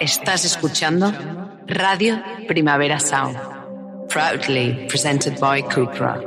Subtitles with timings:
[0.00, 1.12] Estás escuchando
[1.66, 3.36] Radio Primavera Sound.
[4.08, 6.20] Proudly presented by Cupra.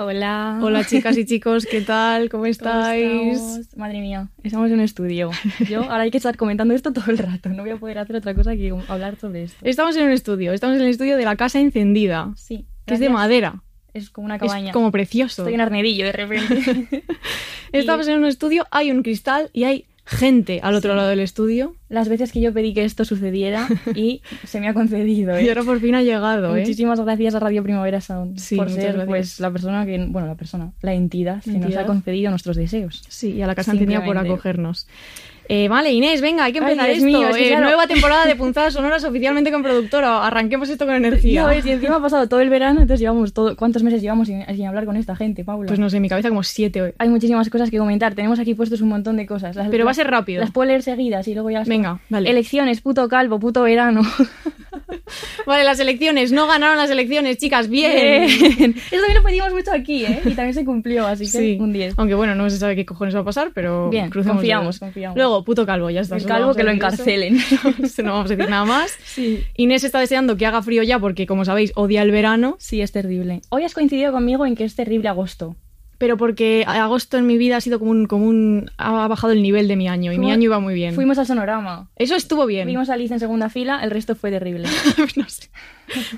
[0.00, 0.60] Hola.
[0.62, 2.28] Hola chicas y chicos, ¿qué tal?
[2.28, 3.04] ¿Cómo ¿Cómo estáis?
[3.38, 3.76] estamos?
[3.76, 5.30] Madre mía, estamos en un estudio.
[5.68, 7.48] Yo ahora hay que estar comentando esto todo el rato.
[7.48, 9.58] No voy a poder hacer otra cosa que hablar sobre esto.
[9.62, 12.66] Estamos en un estudio, estamos en el estudio de la casa encendida, Sí.
[12.86, 13.62] que es de madera.
[13.94, 14.68] Es como una cabaña.
[14.68, 15.42] Es como precioso.
[15.42, 17.04] Estoy en arnedillo de repente.
[17.72, 21.76] Estamos en un estudio, hay un cristal y hay gente al otro lado del estudio.
[21.90, 25.36] Las veces que yo pedí que esto sucediera y se me ha concedido.
[25.36, 25.44] ¿eh?
[25.44, 26.60] Y ahora por fin ha llegado, ¿eh?
[26.60, 29.06] Muchísimas gracias a Radio Primavera Sound Sí, por ser gracias.
[29.06, 33.04] pues la persona que, bueno, la persona, la entidad, que nos ha concedido nuestros deseos.
[33.08, 34.86] Sí, y a la casa encendida por acogernos.
[35.50, 37.06] Eh, vale, Inés, venga, hay que Ay, empezar Dios esto.
[37.06, 37.64] mío, es que Eh, claro.
[37.64, 40.26] Nueva temporada de Punzadas Sonoras oficialmente con productora.
[40.26, 41.42] Arranquemos esto con energía.
[41.42, 43.56] Ya ves, y encima ha pasado todo el verano, entonces llevamos todo.
[43.56, 45.66] ¿Cuántos meses llevamos sin, sin hablar con esta gente, Paula?
[45.68, 46.92] Pues no sé, en mi cabeza como siete hoy.
[46.98, 48.14] Hay muchísimas cosas que comentar.
[48.14, 49.56] Tenemos aquí puestos un montón de cosas.
[49.56, 50.40] Las- Pero va a ser rápido.
[50.40, 51.68] Las puedo leer seguidas y luego ya las...
[51.68, 52.28] Venga, dale.
[52.30, 54.02] Elecciones, puto calvo, puto verano.
[55.46, 56.32] Vale, las elecciones.
[56.32, 57.68] No ganaron las elecciones, chicas.
[57.68, 58.26] Bien.
[58.26, 58.74] Bien.
[58.76, 60.20] Eso también lo pedimos mucho aquí, ¿eh?
[60.26, 61.58] Y también se cumplió, así que Sí.
[61.58, 61.94] un 10.
[61.96, 65.16] Aunque bueno, no se sabe qué cojones va a pasar, pero Bien, confiamos, confiamos.
[65.16, 66.16] Luego, puto calvo, ya está.
[66.16, 66.76] El calvo que lo eso.
[66.76, 67.36] encarcelen.
[68.04, 68.96] no vamos a decir nada más.
[69.04, 69.44] Sí.
[69.56, 72.56] Inés está deseando que haga frío ya porque, como sabéis, odia el verano.
[72.58, 73.42] Sí, es terrible.
[73.50, 75.56] Hoy has coincidido conmigo en que es terrible agosto.
[75.98, 78.70] Pero porque agosto en mi vida ha sido como un, como un...
[78.78, 80.94] ha bajado el nivel de mi año y mi Fuimos- año iba muy bien.
[80.94, 81.88] Fuimos al Sonorama.
[81.96, 82.66] Eso estuvo bien.
[82.68, 84.68] Vimos a Liz en segunda fila, el resto fue terrible.
[85.16, 85.48] no sé.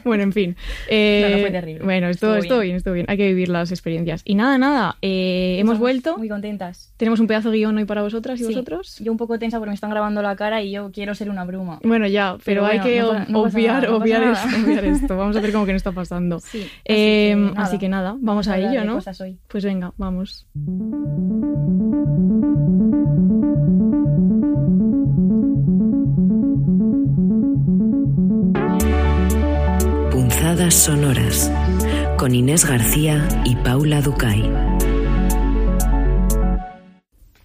[0.04, 0.56] Bueno, en fin.
[0.88, 1.84] Eh, No, no fue terrible.
[1.84, 2.62] Bueno, estuvo, Estuvo bien.
[2.70, 3.06] bien, estuvo bien.
[3.08, 4.22] Hay que vivir las experiencias.
[4.24, 4.96] Y nada, nada.
[5.00, 6.18] eh, hemos vuelto.
[6.18, 6.92] Muy contentas.
[6.96, 8.48] Tenemos un pedazo de guion hoy para vosotras y Sí.
[8.52, 8.98] vosotros.
[8.98, 11.44] Yo un poco tensa porque me están grabando la cara y yo quiero ser una
[11.44, 11.78] bruma.
[11.84, 15.16] Bueno, ya, pero, Pero hay bueno, que no obviar, nada, obviar, esto, obviar esto.
[15.16, 16.40] Vamos a hacer como que no está pasando.
[16.40, 17.62] Sí, así Eh, que nada.
[17.62, 18.94] así que nada, vamos a ello, ¿no?
[18.96, 19.38] cosas hoy.
[19.46, 20.48] Pues venga, vamos.
[30.10, 31.52] Punzadas Sonoras
[32.18, 34.42] con Inés García y Paula Ducay.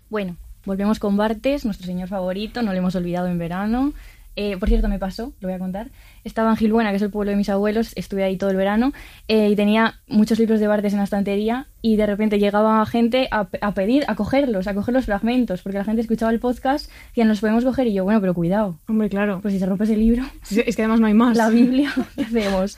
[0.09, 0.35] Bueno,
[0.65, 3.93] volvemos con Bartes, nuestro señor favorito, no lo hemos olvidado en verano.
[4.35, 5.91] Eh, por cierto, me pasó, lo voy a contar.
[6.23, 8.91] Estaba en Gilbuena, que es el pueblo de mis abuelos, estuve ahí todo el verano
[9.27, 13.27] eh, y tenía muchos libros de Bartes en la estantería y de repente llegaba gente
[13.31, 16.89] a, a pedir, a cogerlos, a coger los fragmentos, porque la gente escuchaba el podcast
[17.13, 19.39] y nos podemos coger y yo, bueno, pero cuidado, Hombre, claro.
[19.41, 21.37] pues si se rompe ese libro, Es es que además no hay más.
[21.37, 22.77] la Biblia, ¿qué hacemos?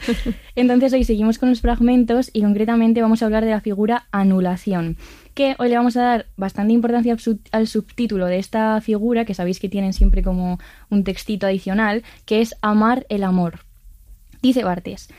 [0.56, 4.98] Entonces hoy seguimos con los fragmentos y concretamente vamos a hablar de la figura anulación,
[5.38, 9.24] que hoy le vamos a dar bastante importancia al sub- al subtítulo de esta figura,
[9.24, 10.58] que sabéis que tienen siempre como
[10.90, 13.60] un textito adicional, que es amar el amor.
[14.42, 15.10] Dice Bartes,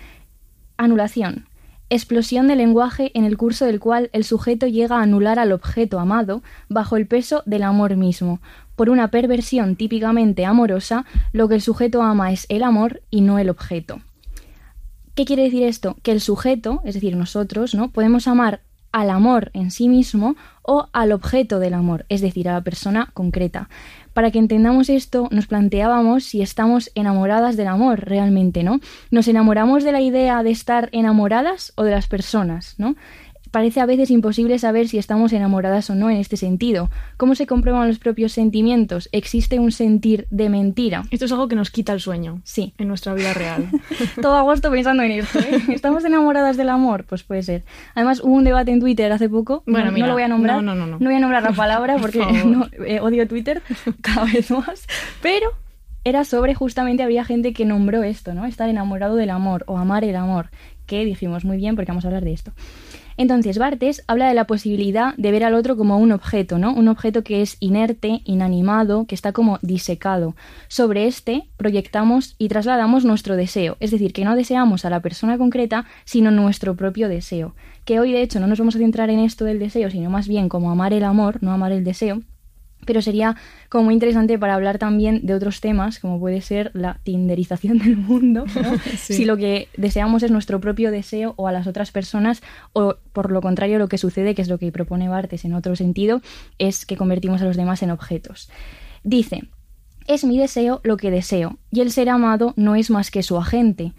[0.76, 1.46] anulación.
[1.88, 6.00] Explosión del lenguaje en el curso del cual el sujeto llega a anular al objeto
[6.00, 8.40] amado bajo el peso del amor mismo.
[8.74, 13.38] Por una perversión típicamente amorosa, lo que el sujeto ama es el amor y no
[13.38, 14.00] el objeto.
[15.14, 15.96] ¿Qué quiere decir esto?
[16.02, 17.90] Que el sujeto, es decir, nosotros, ¿no?
[17.90, 18.62] Podemos amar
[18.92, 23.10] al amor en sí mismo o al objeto del amor, es decir, a la persona
[23.14, 23.68] concreta.
[24.12, 28.80] Para que entendamos esto, nos planteábamos si estamos enamoradas del amor realmente, ¿no?
[29.10, 32.96] ¿Nos enamoramos de la idea de estar enamoradas o de las personas, ¿no?
[33.50, 36.90] Parece a veces imposible saber si estamos enamoradas o no en este sentido.
[37.16, 39.08] ¿Cómo se comprueban los propios sentimientos?
[39.12, 41.04] ¿Existe un sentir de mentira?
[41.10, 43.68] Esto es algo que nos quita el sueño Sí, en nuestra vida real.
[44.22, 45.38] todo agosto pensando en esto.
[45.38, 45.60] ¿eh?
[45.68, 47.04] ¿Estamos enamoradas del amor?
[47.04, 47.64] Pues puede ser.
[47.94, 49.62] Además, hubo un debate en Twitter hace poco.
[49.66, 50.62] Bueno, no, no mira, lo voy a nombrar.
[50.62, 50.98] no, no, no, no.
[50.98, 53.62] voy a nombrar la palabra Por porque no, eh, odio Twitter
[54.00, 54.86] cada vez más.
[55.22, 55.52] Pero
[56.04, 58.46] era sobre justamente había gente que nombró esto, ¿no?
[58.46, 60.50] Estar enamorado del amor o amar el amor.
[60.86, 62.52] Que dijimos muy bien porque vamos a hablar de esto.
[63.18, 66.72] Entonces, Bartes habla de la posibilidad de ver al otro como un objeto, ¿no?
[66.72, 70.36] Un objeto que es inerte, inanimado, que está como disecado.
[70.68, 75.36] Sobre este proyectamos y trasladamos nuestro deseo, es decir, que no deseamos a la persona
[75.36, 77.56] concreta, sino nuestro propio deseo.
[77.84, 80.28] Que hoy, de hecho, no nos vamos a centrar en esto del deseo, sino más
[80.28, 82.22] bien como amar el amor, no amar el deseo,
[82.88, 83.36] pero sería
[83.68, 87.98] como muy interesante para hablar también de otros temas, como puede ser la tinderización del
[87.98, 88.78] mundo, ¿no?
[88.96, 89.12] Sí.
[89.12, 92.42] si lo que deseamos es nuestro propio deseo o a las otras personas,
[92.72, 95.76] o por lo contrario lo que sucede, que es lo que propone Bartes en otro
[95.76, 96.22] sentido,
[96.58, 98.48] es que convertimos a los demás en objetos.
[99.04, 99.42] Dice,
[100.06, 103.36] es mi deseo lo que deseo, y el ser amado no es más que su
[103.36, 103.92] agente.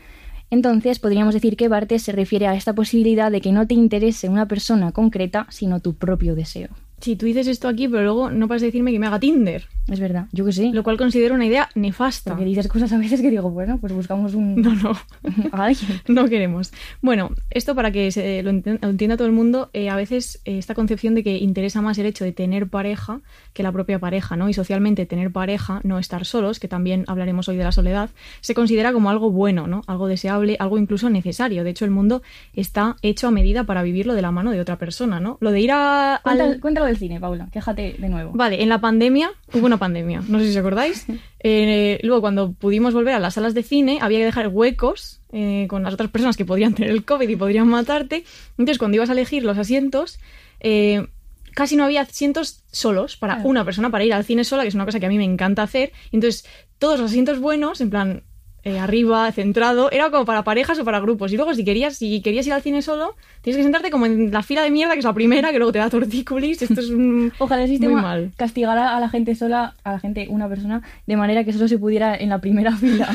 [0.49, 4.29] Entonces podríamos decir que Bartes se refiere a esta posibilidad de que no te interese
[4.29, 6.69] una persona concreta, sino tu propio deseo.
[7.01, 9.67] Sí, tú dices esto aquí, pero luego no puedes decirme que me haga Tinder.
[9.89, 10.71] Es verdad, yo que sí.
[10.71, 12.31] Lo cual considero una idea nefasta.
[12.31, 14.61] Porque dices cosas a veces que digo, bueno, pues buscamos un...
[14.61, 14.91] No, no.
[15.51, 16.01] a alguien.
[16.07, 16.71] No queremos.
[17.01, 20.75] Bueno, esto para que se lo, entienda todo el mundo, eh, a veces eh, esta
[20.75, 23.21] concepción de que interesa más el hecho de tener pareja
[23.53, 24.49] que la propia pareja, ¿no?
[24.49, 28.09] Y socialmente tener pareja, no estar solos, que también hablaremos hoy de la soledad,
[28.41, 29.81] se considera como algo bueno, ¿no?
[29.87, 31.63] Algo deseable, algo incluso necesario.
[31.63, 32.21] De hecho, el mundo
[32.53, 35.37] está hecho a medida para vivirlo de la mano de otra persona, ¿no?
[35.41, 36.15] Lo de ir a...
[36.15, 38.31] al- Cuéntalo, cuéntalo del cine, Paula, quéjate de nuevo.
[38.33, 41.05] Vale, en la pandemia hubo una pandemia, no sé si os acordáis.
[41.41, 45.67] Eh, luego, cuando pudimos volver a las salas de cine, había que dejar huecos eh,
[45.69, 48.25] con las otras personas que podrían tener el COVID y podrían matarte.
[48.57, 50.19] Entonces, cuando ibas a elegir los asientos,
[50.59, 51.07] eh,
[51.55, 54.75] casi no había asientos solos para una persona para ir al cine sola, que es
[54.75, 55.93] una cosa que a mí me encanta hacer.
[56.11, 56.45] Entonces,
[56.77, 58.23] todos los asientos buenos, en plan
[58.63, 61.31] eh, arriba, centrado, era como para parejas o para grupos.
[61.31, 64.31] Y luego, si querías, si querías ir al cine solo, tienes que sentarte como en
[64.31, 66.61] la fila de mierda, que es la primera, que luego te da tortícolis.
[66.61, 67.31] Esto es un.
[67.39, 68.31] Ojalá el Muy sistema mal.
[68.37, 71.77] castigara a la gente sola, a la gente, una persona, de manera que solo se
[71.77, 73.09] pudiera en la primera fila.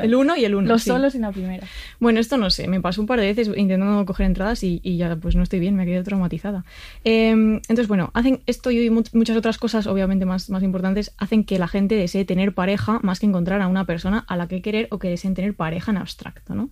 [0.00, 0.68] El uno y el uno.
[0.68, 0.90] Los sí.
[0.90, 1.66] solos en la primera.
[2.00, 4.96] Bueno, esto no sé, me pasó un par de veces intentando coger entradas y, y
[4.96, 6.64] ya pues no estoy bien, me quedé traumatizada.
[7.04, 11.44] Eh, entonces, bueno, hacen esto y mu- muchas otras cosas, obviamente más, más importantes, hacen
[11.44, 14.53] que la gente desee tener pareja más que encontrar a una persona a la que
[14.62, 16.70] querer o que deseen tener pareja en abstracto, ¿no?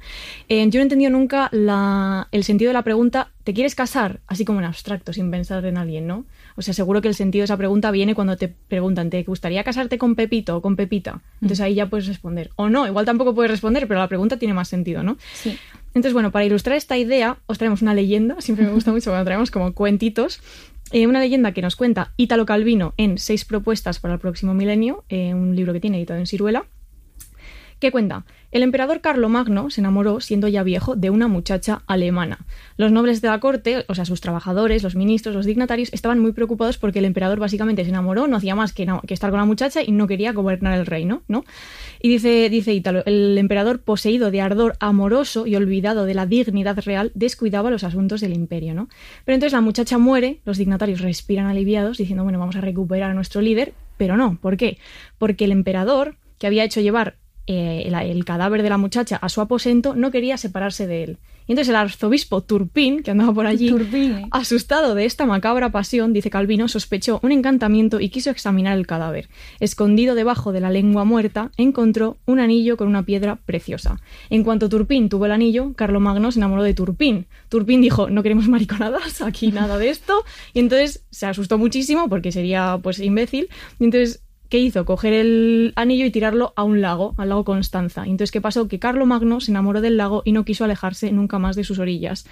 [0.48, 4.20] Eh, yo no he entendido nunca la- el sentido de la pregunta, ¿te quieres casar?
[4.26, 6.24] Así como en abstracto, sin pensar en alguien, ¿no?
[6.56, 9.64] O sea, seguro que el sentido de esa pregunta viene cuando te preguntan, ¿te gustaría
[9.64, 11.20] casarte con Pepito o con Pepita?
[11.40, 12.50] Entonces ahí ya puedes responder.
[12.56, 15.16] O no, igual tampoco puedes responder, pero la pregunta tiene más sentido, ¿no?
[15.34, 15.56] Sí.
[15.94, 19.24] Entonces, bueno, para ilustrar esta idea, os traemos una leyenda, siempre me gusta mucho cuando
[19.24, 20.40] traemos como cuentitos,
[20.90, 25.04] eh, una leyenda que nos cuenta Ítalo Calvino en Seis propuestas para el próximo milenio,
[25.08, 26.64] eh, un libro que tiene editado en Siruela,
[27.82, 32.38] que cuenta, el emperador Carlomagno se enamoró, siendo ya viejo, de una muchacha alemana.
[32.76, 36.32] Los nobles de la corte, o sea, sus trabajadores, los ministros, los dignatarios, estaban muy
[36.32, 39.82] preocupados porque el emperador básicamente se enamoró, no hacía más que estar con la muchacha
[39.82, 41.44] y no quería gobernar el reino, ¿no?
[42.00, 46.78] Y dice, dice Ítalo, el emperador, poseído de ardor amoroso y olvidado de la dignidad
[46.84, 48.88] real, descuidaba los asuntos del imperio, ¿no?
[49.24, 53.14] Pero entonces la muchacha muere, los dignatarios respiran aliviados, diciendo, bueno, vamos a recuperar a
[53.14, 54.78] nuestro líder, pero no, ¿por qué?
[55.18, 57.16] Porque el emperador, que había hecho llevar
[57.46, 61.18] eh, el, el cadáver de la muchacha a su aposento, no quería separarse de él.
[61.46, 64.28] Y entonces el arzobispo Turpín, que andaba por allí, Turpín.
[64.30, 69.28] asustado de esta macabra pasión, dice Calvino, sospechó un encantamiento y quiso examinar el cadáver.
[69.58, 74.00] Escondido debajo de la lengua muerta, encontró un anillo con una piedra preciosa.
[74.30, 77.26] En cuanto Turpín tuvo el anillo, Carlomagno se enamoró de Turpín.
[77.48, 80.24] Turpín dijo, no queremos mariconadas, aquí nada de esto.
[80.54, 83.48] Y entonces se asustó muchísimo porque sería pues imbécil.
[83.80, 84.84] Y entonces ¿qué hizo?
[84.84, 88.02] Coger el anillo y tirarlo a un lago, al lago Constanza.
[88.02, 88.68] Entonces, ¿qué pasó?
[88.68, 92.26] Que Carlomagno se enamoró del lago y no quiso alejarse nunca más de sus orillas.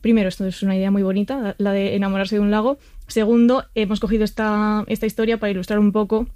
[0.00, 2.78] Primero, esto es una idea muy bonita, la de enamorarse de un lago.
[3.06, 6.26] Segundo, hemos cogido esta, esta historia para ilustrar un poco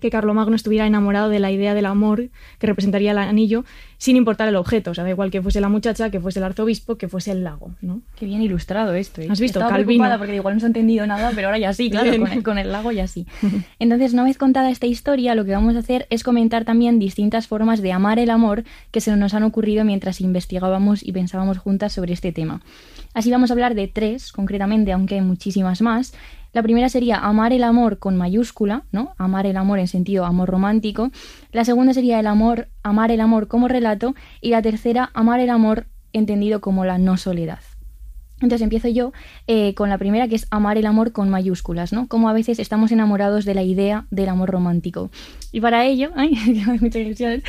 [0.00, 2.28] que Carlomagno estuviera enamorado de la idea del amor
[2.58, 3.64] que representaría el anillo,
[3.98, 4.90] sin importar el objeto.
[4.90, 7.44] O sea, da igual que fuese la muchacha, que fuese el arzobispo, que fuese el
[7.44, 8.00] lago, ¿no?
[8.18, 9.20] Qué bien ilustrado esto.
[9.20, 9.28] ¿eh?
[9.30, 9.58] ¿Has visto?
[9.58, 10.02] Estaba Calvino.
[10.02, 12.42] preocupada porque igual no se ha entendido nada, pero ahora ya sí, claro, con el,
[12.42, 13.26] con el lago ya sí.
[13.78, 17.46] Entonces, una vez contada esta historia, lo que vamos a hacer es comentar también distintas
[17.46, 21.92] formas de amar el amor que se nos han ocurrido mientras investigábamos y pensábamos juntas
[21.92, 22.60] sobre este tema.
[23.14, 26.12] Así vamos a hablar de tres, concretamente, aunque hay muchísimas más.
[26.56, 29.12] La primera sería amar el amor con mayúscula, ¿no?
[29.18, 31.10] Amar el amor en sentido amor romántico.
[31.52, 34.14] La segunda sería el amor, amar el amor como relato.
[34.40, 37.58] Y la tercera, amar el amor entendido como la no soledad.
[38.36, 39.12] Entonces empiezo yo
[39.46, 42.08] eh, con la primera, que es amar el amor con mayúsculas, ¿no?
[42.08, 45.10] Como a veces estamos enamorados de la idea del amor romántico.
[45.52, 46.38] Y para ello, ay,
[46.80, 47.42] muchas ilusiones,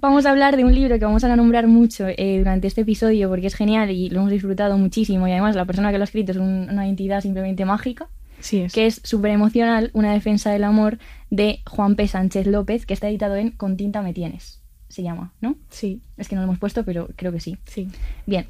[0.00, 3.28] vamos a hablar de un libro que vamos a nombrar mucho eh, durante este episodio
[3.28, 5.28] porque es genial y lo hemos disfrutado muchísimo.
[5.28, 8.08] Y además la persona que lo ha escrito es un- una entidad simplemente mágica,
[8.42, 8.72] Sí es.
[8.74, 10.98] que es súper emocional, una defensa del amor
[11.30, 12.06] de Juan P.
[12.06, 15.56] Sánchez López, que está editado en Con tinta me tienes, se llama, ¿no?
[15.70, 17.56] Sí, Es que no lo hemos puesto, pero creo que sí.
[17.64, 17.88] sí.
[18.26, 18.46] Bien.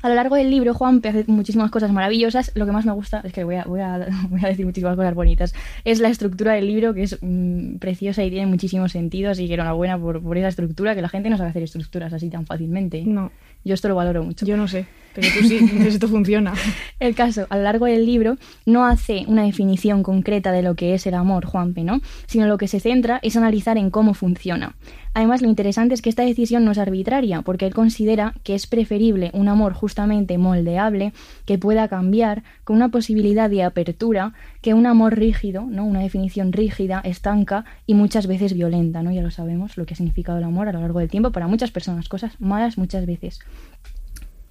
[0.00, 2.50] A lo largo del libro, Juan hace muchísimas cosas maravillosas.
[2.56, 4.96] Lo que más me gusta, es que voy a, voy a, voy a decir muchísimas
[4.96, 9.30] cosas bonitas, es la estructura del libro, que es mm, preciosa y tiene muchísimo sentido.
[9.30, 12.30] Así que enhorabuena por, por esa estructura, que la gente no sabe hacer estructuras así
[12.30, 13.04] tan fácilmente.
[13.04, 13.30] No,
[13.64, 14.44] Yo esto lo valoro mucho.
[14.44, 16.54] yo no sé, pero tú sí, entonces esto funciona.
[17.00, 20.94] El caso, a lo largo del libro, no hace una definición concreta de lo que
[20.94, 22.00] es el amor, Juanpe, ¿no?
[22.26, 24.74] Sino lo que se centra es analizar en cómo funciona.
[25.14, 28.66] Además, lo interesante es que esta decisión no es arbitraria, porque él considera que es
[28.66, 31.12] preferible un amor justamente moldeable,
[31.44, 35.84] que pueda cambiar, con una posibilidad de apertura, que un amor rígido, ¿no?
[35.84, 39.12] Una definición rígida, estanca y muchas veces violenta, ¿no?
[39.12, 41.46] Ya lo sabemos, lo que ha significado el amor a lo largo del tiempo para
[41.46, 43.40] muchas personas, cosas malas muchas veces.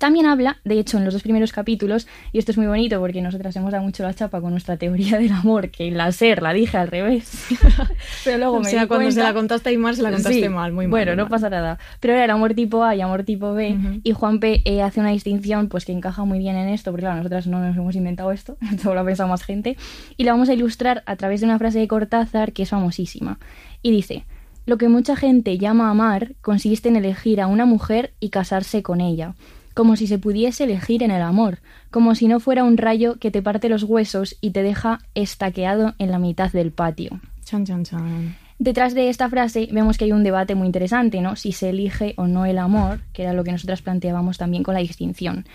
[0.01, 3.21] También habla, de hecho, en los dos primeros capítulos, y esto es muy bonito porque
[3.21, 6.53] nosotras hemos dado mucho la chapa con nuestra teoría del amor, que la ser la
[6.53, 7.45] dije al revés.
[8.25, 10.71] Pero luego me o sea, cuando se la contaste a Imar se la contaste mal,
[10.73, 10.89] muy mal.
[10.89, 11.77] Bueno, no pasa nada.
[11.99, 14.63] Pero era el amor tipo A y amor tipo B, y Juan P.
[14.65, 17.59] Eh, hace una distinción pues que encaja muy bien en esto, porque claro, nosotras no
[17.59, 19.77] nos hemos inventado esto, todo lo ha pensado más gente,
[20.17, 23.37] y la vamos a ilustrar a través de una frase de Cortázar que es famosísima.
[23.83, 24.25] Y dice,
[24.65, 28.99] lo que mucha gente llama amar consiste en elegir a una mujer y casarse con
[28.99, 29.35] ella
[29.73, 31.59] como si se pudiese elegir en el amor,
[31.89, 35.93] como si no fuera un rayo que te parte los huesos y te deja estaqueado
[35.97, 37.19] en la mitad del patio.
[37.43, 38.35] Chan, chan, chan.
[38.59, 41.35] Detrás de esta frase vemos que hay un debate muy interesante, ¿no?
[41.35, 44.75] Si se elige o no el amor, que era lo que nosotras planteábamos también con
[44.75, 45.45] la distinción.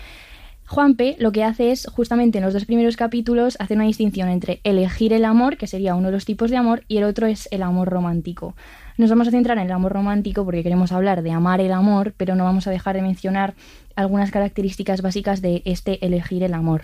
[0.69, 4.59] Juanpe lo que hace es, justamente en los dos primeros capítulos, hacer una distinción entre
[4.65, 7.47] elegir el amor, que sería uno de los tipos de amor, y el otro es
[7.51, 8.53] el amor romántico.
[8.97, 12.13] Nos vamos a centrar en el amor romántico porque queremos hablar de amar el amor,
[12.17, 13.55] pero no vamos a dejar de mencionar
[13.95, 16.81] algunas características básicas de este elegir el amor.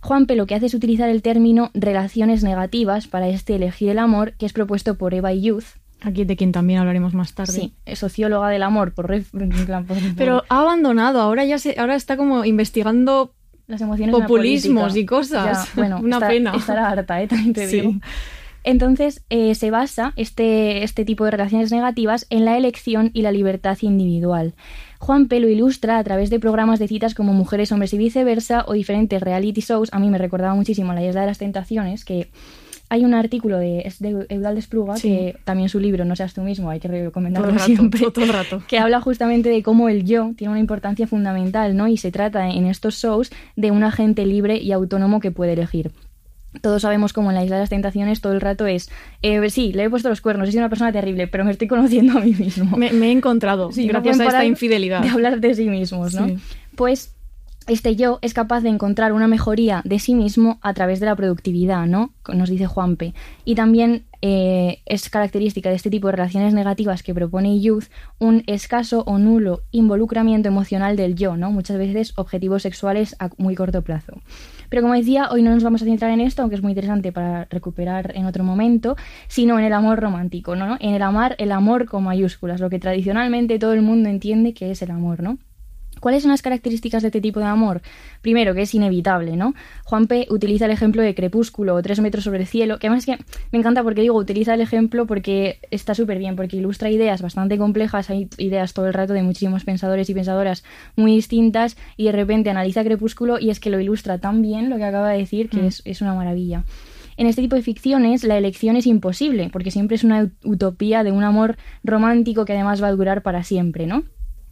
[0.00, 4.32] Juanpe lo que hace es utilizar el término relaciones negativas para este elegir el amor
[4.32, 7.52] que es propuesto por Eva Youth, Aquí de quien también hablaremos más tarde.
[7.52, 9.10] Sí, es socióloga del amor, por,
[10.16, 13.32] Pero ha abandonado, ahora ya se, ahora está como investigando
[13.66, 15.68] las emociones populismos y cosas.
[15.74, 16.54] bueno, una pena.
[16.54, 17.26] Estará harta, ¿eh?
[17.26, 17.94] también te digo.
[18.64, 23.30] Entonces, eh, se basa este, este tipo de relaciones negativas en la elección y la
[23.30, 24.54] libertad individual.
[24.98, 25.38] Juan P.
[25.40, 29.20] lo ilustra a través de programas de citas como Mujeres, Hombres y Viceversa o diferentes
[29.22, 29.90] reality shows.
[29.92, 32.30] A mí me recordaba muchísimo La Isla de las Tentaciones, que
[32.94, 36.42] hay un artículo de, es de Eudal Espluga, que también su libro, No seas tú
[36.42, 38.62] mismo, hay que recomendarlo siempre, todo el rato.
[38.68, 41.88] que habla justamente de cómo el yo tiene una importancia fundamental, ¿no?
[41.88, 45.90] Y se trata en estos shows de un agente libre y autónomo que puede elegir
[46.60, 48.88] todos sabemos cómo en la isla de las tentaciones todo el rato es,
[49.22, 51.66] eh, sí, le he puesto los cuernos, he sido una persona terrible, pero me estoy
[51.66, 52.76] conociendo a mí mismo.
[52.76, 55.02] Me, he encontrado, gracias a esta infidelidad.
[55.02, 56.28] De hablar de sí mismos, ¿no?
[56.76, 57.12] Pues
[57.66, 61.16] este yo es capaz de encontrar una mejoría de sí mismo a través de la
[61.16, 62.12] productividad, ¿no?
[62.32, 63.14] Nos dice Juanpe.
[63.44, 67.84] Y también eh, es característica de este tipo de relaciones negativas que propone Youth
[68.18, 71.50] un escaso o nulo involucramiento emocional del yo, ¿no?
[71.50, 74.20] Muchas veces objetivos sexuales a muy corto plazo.
[74.68, 77.12] Pero como decía, hoy no nos vamos a centrar en esto, aunque es muy interesante
[77.12, 78.96] para recuperar en otro momento,
[79.28, 80.76] sino en el amor romántico, ¿no?
[80.80, 84.70] En el amar, el amor con mayúsculas, lo que tradicionalmente todo el mundo entiende que
[84.70, 85.38] es el amor, ¿no?
[86.04, 87.80] ¿Cuáles son las características de este tipo de amor?
[88.20, 89.54] Primero, que es inevitable, ¿no?
[89.84, 90.26] Juan P.
[90.28, 93.24] utiliza el ejemplo de Crepúsculo o Tres metros sobre el cielo, que además es que
[93.52, 97.56] me encanta porque digo, utiliza el ejemplo porque está súper bien, porque ilustra ideas bastante
[97.56, 100.62] complejas, hay ideas todo el rato de muchísimos pensadores y pensadoras
[100.94, 104.76] muy distintas, y de repente analiza Crepúsculo y es que lo ilustra tan bien lo
[104.76, 105.64] que acaba de decir que mm.
[105.64, 106.64] es, es una maravilla.
[107.16, 111.12] En este tipo de ficciones la elección es imposible, porque siempre es una utopía de
[111.12, 114.04] un amor romántico que además va a durar para siempre, ¿no?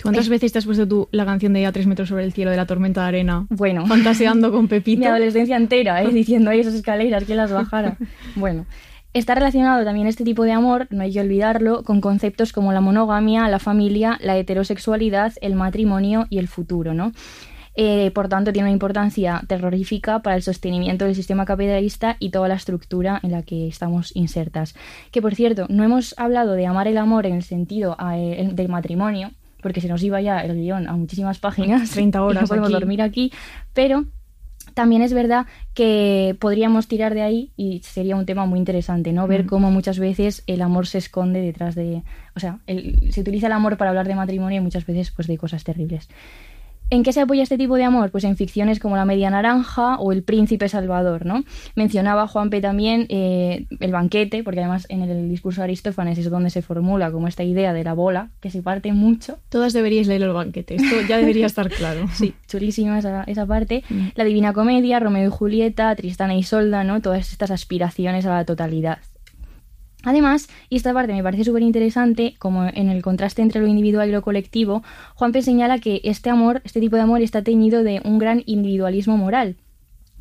[0.02, 2.50] ¿Cuántas veces te has puesto tú la canción de A tres metros sobre el cielo
[2.50, 3.46] de la tormenta de arena?
[3.50, 3.86] Bueno.
[3.86, 5.00] Fantaseando con Pepito.
[5.00, 6.08] Mi adolescencia entera, ¿eh?
[6.12, 7.96] diciendo, ahí esas escaleras, que las bajara.
[8.36, 8.66] bueno.
[9.14, 12.80] Está relacionado también este tipo de amor, no hay que olvidarlo, con conceptos como la
[12.80, 17.12] monogamia, la familia, la heterosexualidad, el matrimonio y el futuro, ¿no?
[17.74, 22.48] Eh, por tanto, tiene una importancia terrorífica para el sostenimiento del sistema capitalista y toda
[22.48, 24.74] la estructura en la que estamos insertas.
[25.10, 28.68] Que, por cierto, no hemos hablado de amar el amor en el sentido eh, del
[28.68, 29.30] matrimonio,
[29.62, 33.00] porque se nos iba ya el guion a muchísimas páginas, 30 horas, no podemos dormir
[33.00, 33.32] aquí,
[33.72, 34.04] pero
[34.74, 39.26] también es verdad que podríamos tirar de ahí y sería un tema muy interesante, ¿no?
[39.26, 39.46] Ver mm.
[39.48, 42.02] cómo muchas veces el amor se esconde detrás de...
[42.34, 45.36] O sea, se utiliza el amor para hablar de matrimonio y muchas veces pues de
[45.36, 46.08] cosas terribles.
[46.92, 48.10] ¿En qué se apoya este tipo de amor?
[48.10, 51.42] Pues en ficciones como La Media Naranja o El Príncipe Salvador, ¿no?
[51.74, 52.60] Mencionaba Juan P.
[52.60, 57.10] también eh, El Banquete, porque además en el discurso de Aristófanes es donde se formula
[57.10, 59.38] como esta idea de la bola, que se parte mucho.
[59.48, 62.08] Todas deberíais leer El Banquete, esto ya debería estar claro.
[62.12, 63.84] sí, chulísima esa, esa parte.
[63.88, 64.08] Mm.
[64.14, 67.00] La Divina Comedia, Romeo y Julieta, Tristana y Solda, ¿no?
[67.00, 68.98] Todas estas aspiraciones a la totalidad.
[70.04, 74.08] Además, y esta parte me parece súper interesante, como en el contraste entre lo individual
[74.08, 74.82] y lo colectivo,
[75.14, 79.16] Juanpe señala que este amor, este tipo de amor, está teñido de un gran individualismo
[79.16, 79.56] moral.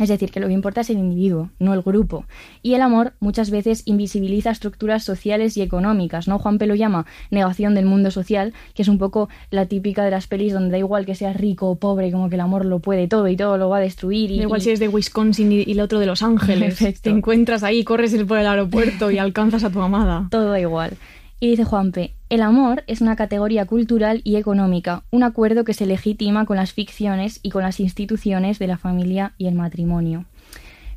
[0.01, 2.25] Es decir, que lo que importa es el individuo, no el grupo.
[2.63, 6.39] Y el amor muchas veces invisibiliza estructuras sociales y económicas, ¿no?
[6.39, 10.25] Juan lo llama negación del mundo social, que es un poco la típica de las
[10.25, 13.07] pelis donde da igual que seas rico o pobre, como que el amor lo puede
[13.07, 14.31] todo y todo lo va a destruir.
[14.31, 16.79] Y, da igual si es de Wisconsin y, el otro de Los Ángeles.
[17.01, 20.27] Te encuentras ahí, corres por el aeropuerto y alcanzas a tu amada.
[20.31, 20.97] Todo da igual.
[21.39, 25.85] Y dice Juanpe, el amor es una categoría cultural y económica, un acuerdo que se
[25.85, 30.23] legitima con las ficciones y con las instituciones de la familia y el matrimonio.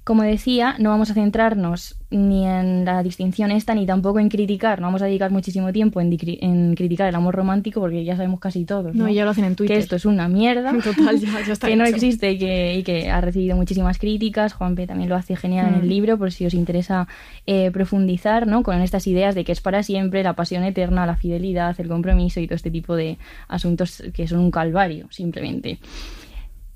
[0.05, 4.79] Como decía, no vamos a centrarnos ni en la distinción esta, ni tampoco en criticar.
[4.81, 8.39] No vamos a dedicar muchísimo tiempo en, en criticar el amor romántico porque ya sabemos
[8.39, 8.95] casi todos.
[8.95, 9.11] No, ¿no?
[9.11, 9.77] ya lo hacen en Twitter.
[9.79, 10.73] Que esto es una mierda.
[10.85, 14.53] Total, ya, ya está que no existe y que, y que ha recibido muchísimas críticas.
[14.53, 15.83] Juanpe también lo hace genial en Mm.
[15.83, 17.09] el libro, por si os interesa
[17.47, 18.63] eh, profundizar ¿no?
[18.63, 22.41] con estas ideas de que es para siempre, la pasión eterna, la fidelidad, el compromiso
[22.41, 23.17] y todo este tipo de
[23.49, 25.79] asuntos que son un calvario, simplemente.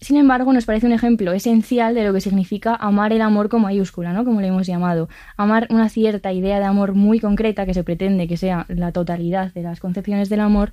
[0.01, 3.63] Sin embargo, nos parece un ejemplo esencial de lo que significa amar el amor con
[3.63, 4.25] mayúscula, ¿no?
[4.25, 5.09] Como le hemos llamado.
[5.37, 9.53] Amar una cierta idea de amor muy concreta que se pretende que sea la totalidad
[9.53, 10.71] de las concepciones del amor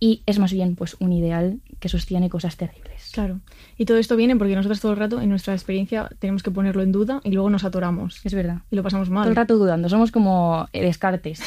[0.00, 2.91] y es más bien pues un ideal que sostiene cosas terribles.
[3.12, 3.40] Claro.
[3.78, 6.82] Y todo esto viene porque nosotros todo el rato en nuestra experiencia tenemos que ponerlo
[6.82, 8.20] en duda y luego nos atoramos.
[8.24, 8.58] Es verdad.
[8.70, 9.24] Y lo pasamos mal.
[9.24, 11.40] Todo el rato dudando, somos como eh, Descartes.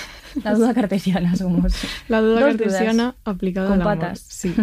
[0.44, 1.74] La duda cartesiana somos.
[2.08, 3.16] La duda Dos cartesiana dudas.
[3.26, 4.00] aplicada Con al amor.
[4.00, 4.20] patas.
[4.20, 4.54] Sí.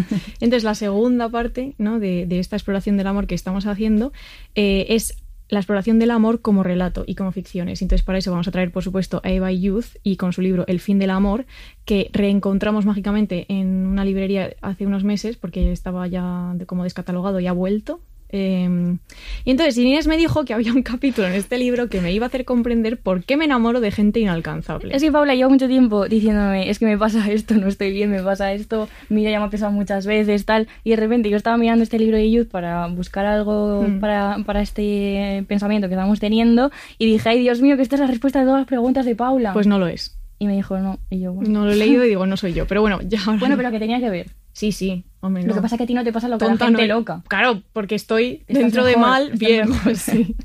[0.40, 1.99] Entonces, la segunda parte ¿no?
[1.99, 4.12] de, de esta exploración del amor que estamos haciendo
[4.54, 5.16] eh, es
[5.52, 7.82] la exploración del amor como relato y como ficciones.
[7.82, 10.64] Entonces, para eso vamos a traer, por supuesto, a Eva Youth y con su libro
[10.66, 11.44] El fin del amor,
[11.85, 17.49] que reencontramos mágicamente en una librería hace unos meses, porque estaba ya como descatalogado y
[17.49, 18.00] ha vuelto.
[18.32, 18.96] Eh,
[19.44, 22.24] y entonces Inés me dijo que había un capítulo en este libro que me iba
[22.26, 24.96] a hacer comprender por qué me enamoro de gente inalcanzable.
[24.96, 28.10] Es que Paula lleva mucho tiempo diciéndome, es que me pasa esto, no estoy bien,
[28.10, 30.66] me pasa esto, mira, ya me ha pesado muchas veces, tal.
[30.82, 34.00] Y de repente yo estaba mirando este libro de Youth para buscar algo Mm.
[34.00, 38.00] para, para este pensamiento que estábamos teniendo y dije, ay Dios mío, que esta es
[38.00, 39.52] la respuesta de todas las preguntas de Paula.
[39.52, 40.18] Pues no lo es.
[40.38, 40.98] Y me dijo, no.
[41.10, 42.66] Y yo, bueno, No lo he leído y digo, no soy yo.
[42.66, 44.26] Pero bueno, ya ahora- bueno pero que tenía que ver.
[44.52, 45.43] Sí, sí, hombre.
[45.45, 46.67] Lo que pasa es que a ti no te pasa lo que a la Tonta
[46.67, 47.23] gente no- loca.
[47.29, 49.69] Claro, porque estoy Estás dentro de mal, bien.
[49.71, 49.97] mejor.
[49.97, 50.37] sí.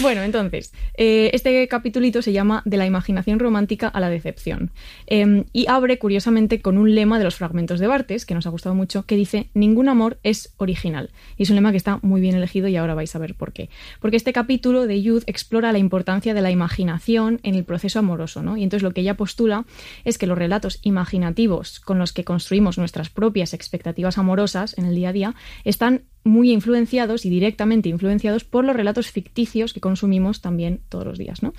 [0.00, 4.70] Bueno, entonces, eh, este capitulito se llama De la imaginación romántica a la decepción.
[5.08, 8.50] Eh, y abre, curiosamente, con un lema de los fragmentos de Bartes, que nos ha
[8.50, 11.10] gustado mucho, que dice: Ningún amor es original.
[11.36, 13.52] Y es un lema que está muy bien elegido y ahora vais a ver por
[13.52, 13.68] qué.
[14.00, 18.42] Porque este capítulo de Youth explora la importancia de la imaginación en el proceso amoroso,
[18.42, 18.56] ¿no?
[18.56, 19.64] Y entonces lo que ella postula
[20.04, 24.25] es que los relatos imaginativos con los que construimos nuestras propias expectativas amorosas
[24.76, 29.72] en el día a día están muy influenciados y directamente influenciados por los relatos ficticios
[29.72, 31.42] que consumimos también todos los días.
[31.42, 31.54] ¿no?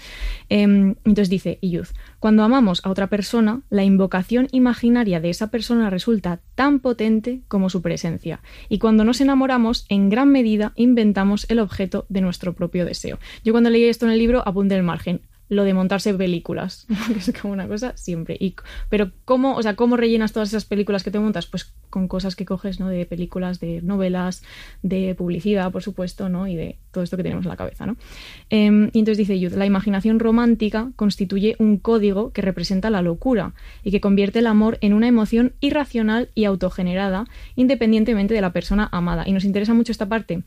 [0.49, 5.89] Em, entonces dice Iyuz, cuando amamos a otra persona, la invocación imaginaria de esa persona
[5.89, 8.41] resulta tan potente como su presencia.
[8.67, 13.19] Y cuando nos enamoramos, en gran medida inventamos el objeto de nuestro propio deseo.
[13.43, 17.19] Yo cuando leí esto en el libro apunté el margen lo de montarse películas, que
[17.19, 18.37] es como una cosa siempre.
[18.39, 18.55] Y,
[18.89, 21.47] pero ¿cómo, o sea, ¿cómo rellenas todas esas películas que te montas?
[21.47, 22.89] Pues con cosas que coges, ¿no?
[22.89, 24.43] De películas, de novelas,
[24.83, 26.47] de publicidad, por supuesto, ¿no?
[26.47, 27.95] Y de todo esto que tenemos en la cabeza, ¿no?
[28.49, 33.91] Eh, y entonces dice la imaginación romántica constituye un código que representa la locura y
[33.91, 39.23] que convierte el amor en una emoción irracional y autogenerada, independientemente de la persona amada.
[39.25, 40.43] Y nos interesa mucho esta parte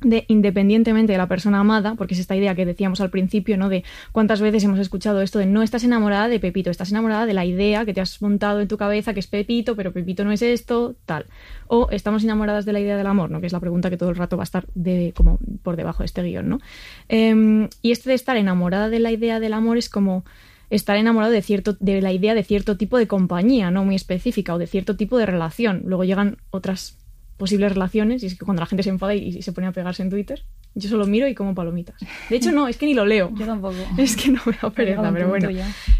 [0.00, 3.68] de independientemente de la persona amada, porque es esta idea que decíamos al principio, ¿no?
[3.68, 7.34] De cuántas veces hemos escuchado esto de no estás enamorada de Pepito, estás enamorada de
[7.34, 10.32] la idea que te has montado en tu cabeza que es Pepito, pero Pepito no
[10.32, 11.26] es esto, tal.
[11.66, 13.40] O estamos enamoradas de la idea del amor, ¿no?
[13.40, 16.02] Que es la pregunta que todo el rato va a estar de, como por debajo
[16.02, 16.60] de este guion, ¿no?
[17.08, 20.24] Eh, y este de estar enamorada de la idea del amor es como
[20.70, 24.54] estar enamorado de cierto de la idea de cierto tipo de compañía, no muy específica
[24.54, 25.82] o de cierto tipo de relación.
[25.84, 26.96] Luego llegan otras
[27.38, 29.72] posibles relaciones y es que cuando la gente se enfada y, y se pone a
[29.72, 30.42] pegarse en Twitter,
[30.74, 31.96] yo solo miro y como palomitas.
[32.28, 33.32] De hecho, no, es que ni lo leo.
[33.34, 33.76] Yo tampoco.
[33.98, 35.48] Es que no me da pereza, pero bueno.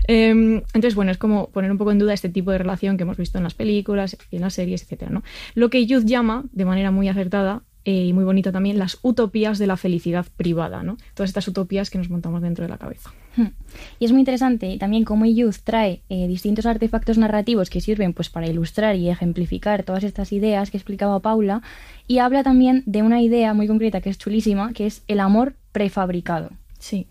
[0.07, 3.03] Eh, entonces, bueno, es como poner un poco en duda este tipo de relación que
[3.03, 5.23] hemos visto en las películas, y en las series, etcétera, ¿no?
[5.55, 9.59] Lo que Youth llama, de manera muy acertada eh, y muy bonita también, las utopías
[9.59, 10.97] de la felicidad privada, ¿no?
[11.15, 13.11] Todas estas utopías que nos montamos dentro de la cabeza.
[14.01, 18.29] Y es muy interesante también cómo Youth trae eh, distintos artefactos narrativos que sirven pues
[18.29, 21.63] para ilustrar y ejemplificar todas estas ideas que explicaba Paula
[22.07, 25.55] y habla también de una idea muy concreta que es chulísima, que es el amor
[25.73, 26.51] prefabricado.
[26.79, 27.07] Sí.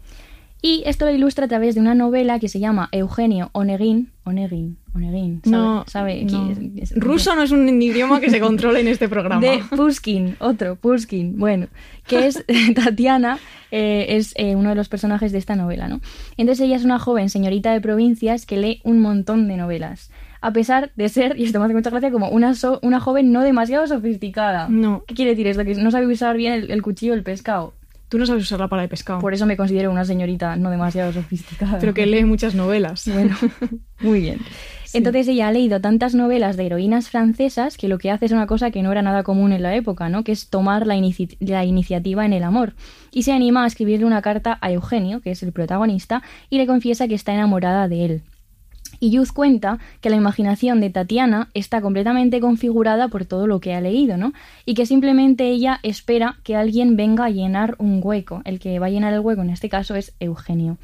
[0.61, 4.11] Y esto lo ilustra a través de una novela que se llama Eugenio Onegin.
[4.23, 5.41] Onegin, Onegin.
[5.43, 5.55] ¿sabe?
[5.55, 6.23] No, ¿sabe?
[6.25, 6.51] no.
[6.51, 6.91] es?
[6.91, 9.41] Es- Ruso no es un idioma que se controle en este programa.
[9.41, 11.67] de Pushkin, otro, Pushkin, bueno,
[12.07, 12.43] que es
[12.75, 13.39] Tatiana,
[13.71, 16.01] eh, es eh, uno de los personajes de esta novela, ¿no?
[16.37, 20.51] Entonces ella es una joven señorita de provincias que lee un montón de novelas, a
[20.53, 23.41] pesar de ser, y esto me hace mucha gracia, como una, so- una joven no
[23.41, 24.67] demasiado sofisticada.
[24.69, 25.03] No.
[25.07, 25.63] ¿Qué quiere decir esto?
[25.65, 27.73] Que no sabe usar bien el, el cuchillo del pescado.
[28.09, 30.69] Tú no sabes usar la pala de pescado, Por eso me considero una señorita no
[30.69, 31.79] demasiado sofisticada.
[31.79, 33.05] pero que lee muchas novelas.
[33.11, 33.35] Bueno,
[33.99, 34.39] muy bien.
[34.97, 38.47] Entonces ella ha leído tantas novelas de heroínas francesas que lo que hace es una
[38.47, 40.23] cosa que no era nada común en la época, ¿no?
[40.23, 42.73] Que es tomar la, inici- la iniciativa en el amor.
[43.11, 46.67] Y se anima a escribirle una carta a Eugenio, que es el protagonista, y le
[46.67, 48.21] confiesa que está enamorada de él.
[48.99, 53.75] Y Youth cuenta que la imaginación de Tatiana está completamente configurada por todo lo que
[53.75, 54.33] ha leído, ¿no?
[54.65, 58.41] Y que simplemente ella espera que alguien venga a llenar un hueco.
[58.45, 60.77] El que va a llenar el hueco en este caso es Eugenio.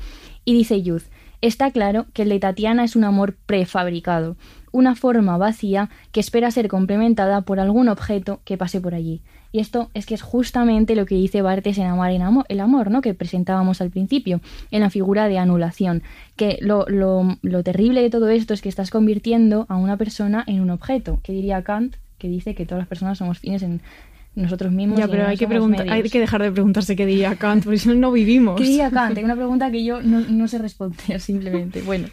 [0.45, 1.04] Y dice Youth,
[1.47, 4.38] está claro que el de Tatiana es un amor prefabricado,
[4.71, 9.21] una forma vacía que espera ser complementada por algún objeto que pase por allí.
[9.51, 12.60] Y esto es que es justamente lo que dice Bartes en Amar en amor, el
[12.60, 13.01] amor, ¿no?
[13.01, 16.01] Que presentábamos al principio, en la figura de anulación.
[16.36, 20.43] Que lo, lo, lo terrible de todo esto es que estás convirtiendo a una persona
[20.47, 21.19] en un objeto.
[21.21, 23.82] Que diría Kant, que dice que todas las personas somos fines en
[24.36, 25.00] nosotros mismos.
[25.00, 27.89] Ya, pero hay que, preguntar, hay que dejar de preguntarse qué diría Kant, porque si
[27.89, 28.58] no, no vivimos.
[28.58, 29.17] ¿Qué diría Kant?
[29.17, 31.82] Hay una pregunta que yo no, no sé responder simplemente.
[31.82, 32.08] Bueno.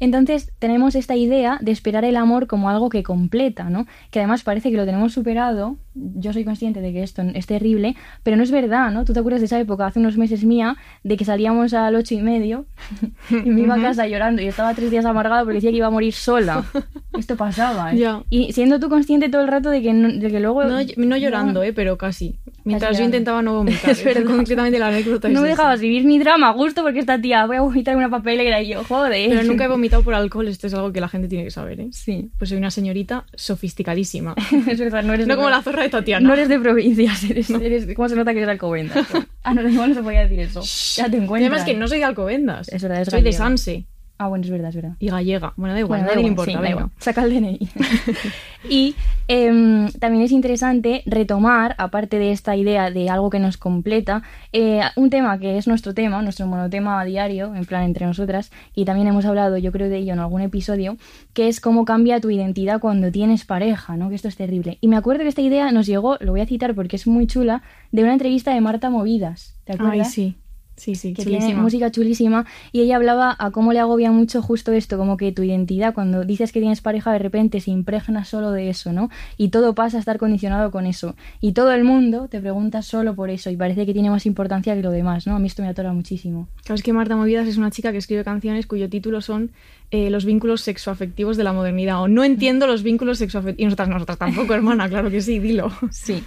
[0.00, 3.86] Entonces tenemos esta idea de esperar el amor como algo que completa, ¿no?
[4.10, 5.76] Que además parece que lo tenemos superado.
[5.94, 9.04] Yo soy consciente de que esto es terrible, pero no es verdad, ¿no?
[9.04, 12.14] Tú te acuerdas de esa época, hace unos meses mía, de que salíamos al ocho
[12.14, 12.66] y medio
[13.30, 15.86] y me iba a casa llorando y estaba tres días amargada porque decía que iba
[15.86, 16.64] a morir sola.
[17.18, 18.04] Esto pasaba, ¿eh?
[18.28, 20.64] Y siendo tú consciente todo el rato de que, de que luego...
[20.64, 21.72] No, no llorando, ¿eh?
[21.72, 22.38] Pero casi.
[22.64, 23.90] Mientras yo intentaba no vomitar.
[23.90, 24.24] es verdad.
[24.24, 25.28] Completamente la anécdota.
[25.28, 28.08] No me dejabas vivir mi drama a gusto porque esta tía, voy a vomitar una
[28.10, 29.28] papelera y yo, joder.
[29.28, 31.80] Pero nunca he vomitado por alcohol, esto es algo que la gente tiene que saber,
[31.80, 31.88] ¿eh?
[31.92, 32.30] Sí.
[32.38, 34.34] Pues soy una señorita sofisticadísima.
[34.68, 36.26] es verdad, no eres No como la zorra de Tatiana.
[36.26, 39.06] No eres de provincias, eres, eres ¿cómo se nota que eres de Alcobendas?
[39.42, 40.62] ah, no, no, no se podía decir eso.
[40.96, 41.50] Ya te encuentras.
[41.52, 42.68] Además que no soy de Alcobendas.
[42.70, 43.86] Es verdad, es Soy de Sanse.
[44.16, 44.96] Ah, bueno, es verdad, es verdad.
[45.00, 45.54] Y gallega.
[45.56, 46.68] Bueno, da igual, Bueno, nadie le igual, importa.
[46.68, 46.90] sí, da.
[46.98, 47.68] Saca el DNI.
[48.70, 48.94] y
[49.26, 54.22] em, también es interesante retomar, aparte de esta idea de algo que nos completa,
[54.52, 58.84] eh, un tema que es nuestro tema, nuestro monotema diario, en plan entre nosotras, y
[58.84, 60.96] también hemos hablado, yo creo, de ello en algún episodio,
[61.32, 64.10] que es cómo cambia tu identidad cuando tienes pareja, ¿no?
[64.10, 64.78] Que esto es terrible.
[64.80, 67.26] Y me acuerdo que esta idea nos llegó, lo voy a citar porque es muy
[67.26, 69.56] chula, de una entrevista de Marta Movidas.
[69.64, 70.06] ¿Te acuerdas?
[70.06, 70.36] Ay, sí.
[70.76, 71.46] Sí, sí, que chulísima.
[71.46, 75.30] tiene música chulísima y ella hablaba a cómo le agobia mucho justo esto, como que
[75.32, 79.08] tu identidad cuando dices que tienes pareja de repente se impregna solo de eso, ¿no?
[79.36, 83.14] Y todo pasa a estar condicionado con eso y todo el mundo te pregunta solo
[83.14, 85.36] por eso y parece que tiene más importancia que lo demás, ¿no?
[85.36, 86.48] A mí esto me atora muchísimo.
[86.64, 89.52] Claro, es que Marta Movidas es una chica que escribe canciones cuyo título son
[89.90, 93.60] eh, Los vínculos sexoafectivos de la modernidad o No entiendo los vínculos sexoafectivos.
[93.60, 95.70] Y nosotras, nosotras tampoco, hermana, claro que sí, dilo.
[95.90, 96.22] Sí.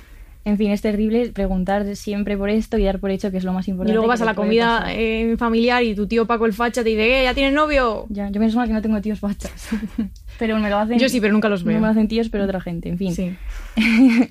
[0.48, 3.52] En fin, es terrible preguntar siempre por esto y dar por hecho que es lo
[3.52, 3.94] más Y importante.
[3.94, 7.20] luego vas a la comida eh, familiar y tu tío Paco el facha te dice,
[7.20, 8.06] ¡eh, ya tienes novio!
[8.08, 9.52] Ya, yo menos mal que no tengo tíos fachas.
[10.40, 11.00] pero me lo hacen.
[11.00, 11.80] Yo sí, pero nunca los No veo.
[11.82, 13.14] me lo hacen tíos, pero otra gente, en fin.
[13.14, 13.36] Sí.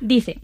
[0.00, 0.40] Dice,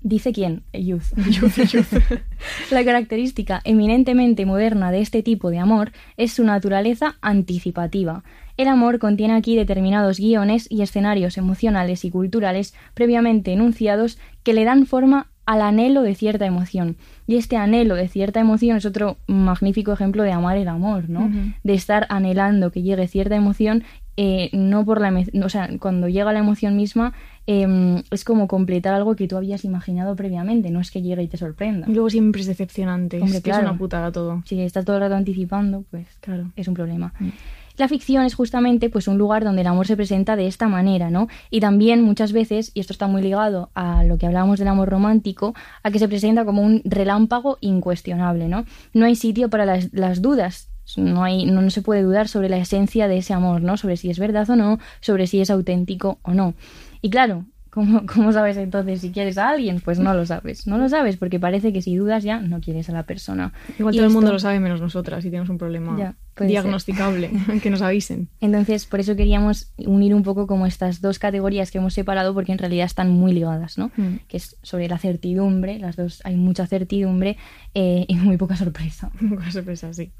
[0.00, 0.62] dice quién?
[0.72, 1.04] Youth.
[2.70, 8.24] La característica eminentemente moderna de este tipo de amor es su naturaleza anticipativa.
[8.56, 14.64] El amor contiene aquí determinados guiones y escenarios emocionales y culturales previamente enunciados que le
[14.64, 16.96] dan forma al anhelo de cierta emoción.
[17.26, 21.30] Y este anhelo de cierta emoción es otro magnífico ejemplo de amar el amor, ¿no?
[21.64, 23.82] De estar anhelando que llegue cierta emoción,
[24.16, 25.12] eh, no por la...
[25.44, 27.12] O sea, cuando llega la emoción misma,
[27.46, 31.28] eh, es como completar algo que tú habías imaginado previamente, no es que llegue y
[31.28, 31.86] te sorprenda.
[31.88, 33.16] Y luego siempre es decepcionante.
[33.16, 33.64] Hombre, es que claro.
[33.64, 34.42] es una putada todo.
[34.44, 36.52] Si estás todo el rato anticipando, pues Claro.
[36.54, 37.14] es un problema.
[37.18, 37.28] Mm.
[37.76, 41.10] La ficción es justamente pues un lugar donde el amor se presenta de esta manera,
[41.10, 41.28] ¿no?
[41.50, 44.88] Y también muchas veces, y esto está muy ligado a lo que hablábamos del amor
[44.88, 48.64] romántico, a que se presenta como un relámpago incuestionable, ¿no?
[48.92, 50.68] No hay sitio para las, las dudas.
[50.96, 53.76] No, hay, no, no se puede dudar sobre la esencia de ese amor, ¿no?
[53.76, 56.54] Sobre si es verdad o no, sobre si es auténtico o no.
[57.00, 59.80] Y claro, ¿cómo, cómo sabes entonces si quieres a alguien?
[59.80, 60.66] Pues no lo sabes.
[60.66, 63.52] No lo sabes porque parece que si dudas ya no quieres a la persona.
[63.78, 66.50] Igual Y todo el mundo lo sabe menos nosotras y tenemos un problema Ya, puede
[66.50, 67.30] diagnosticable.
[67.62, 68.28] que nos avisen.
[68.40, 72.52] Entonces, por eso queríamos unir un poco como estas dos categorías que hemos separado porque
[72.52, 73.90] en realidad están muy ligadas, ¿no?
[73.96, 74.16] Mm.
[74.28, 77.36] Que es sobre la certidumbre, las dos hay mucha certidumbre
[77.74, 79.10] eh, y muy poca sorpresa.
[79.18, 80.12] Con sorpresa, sí.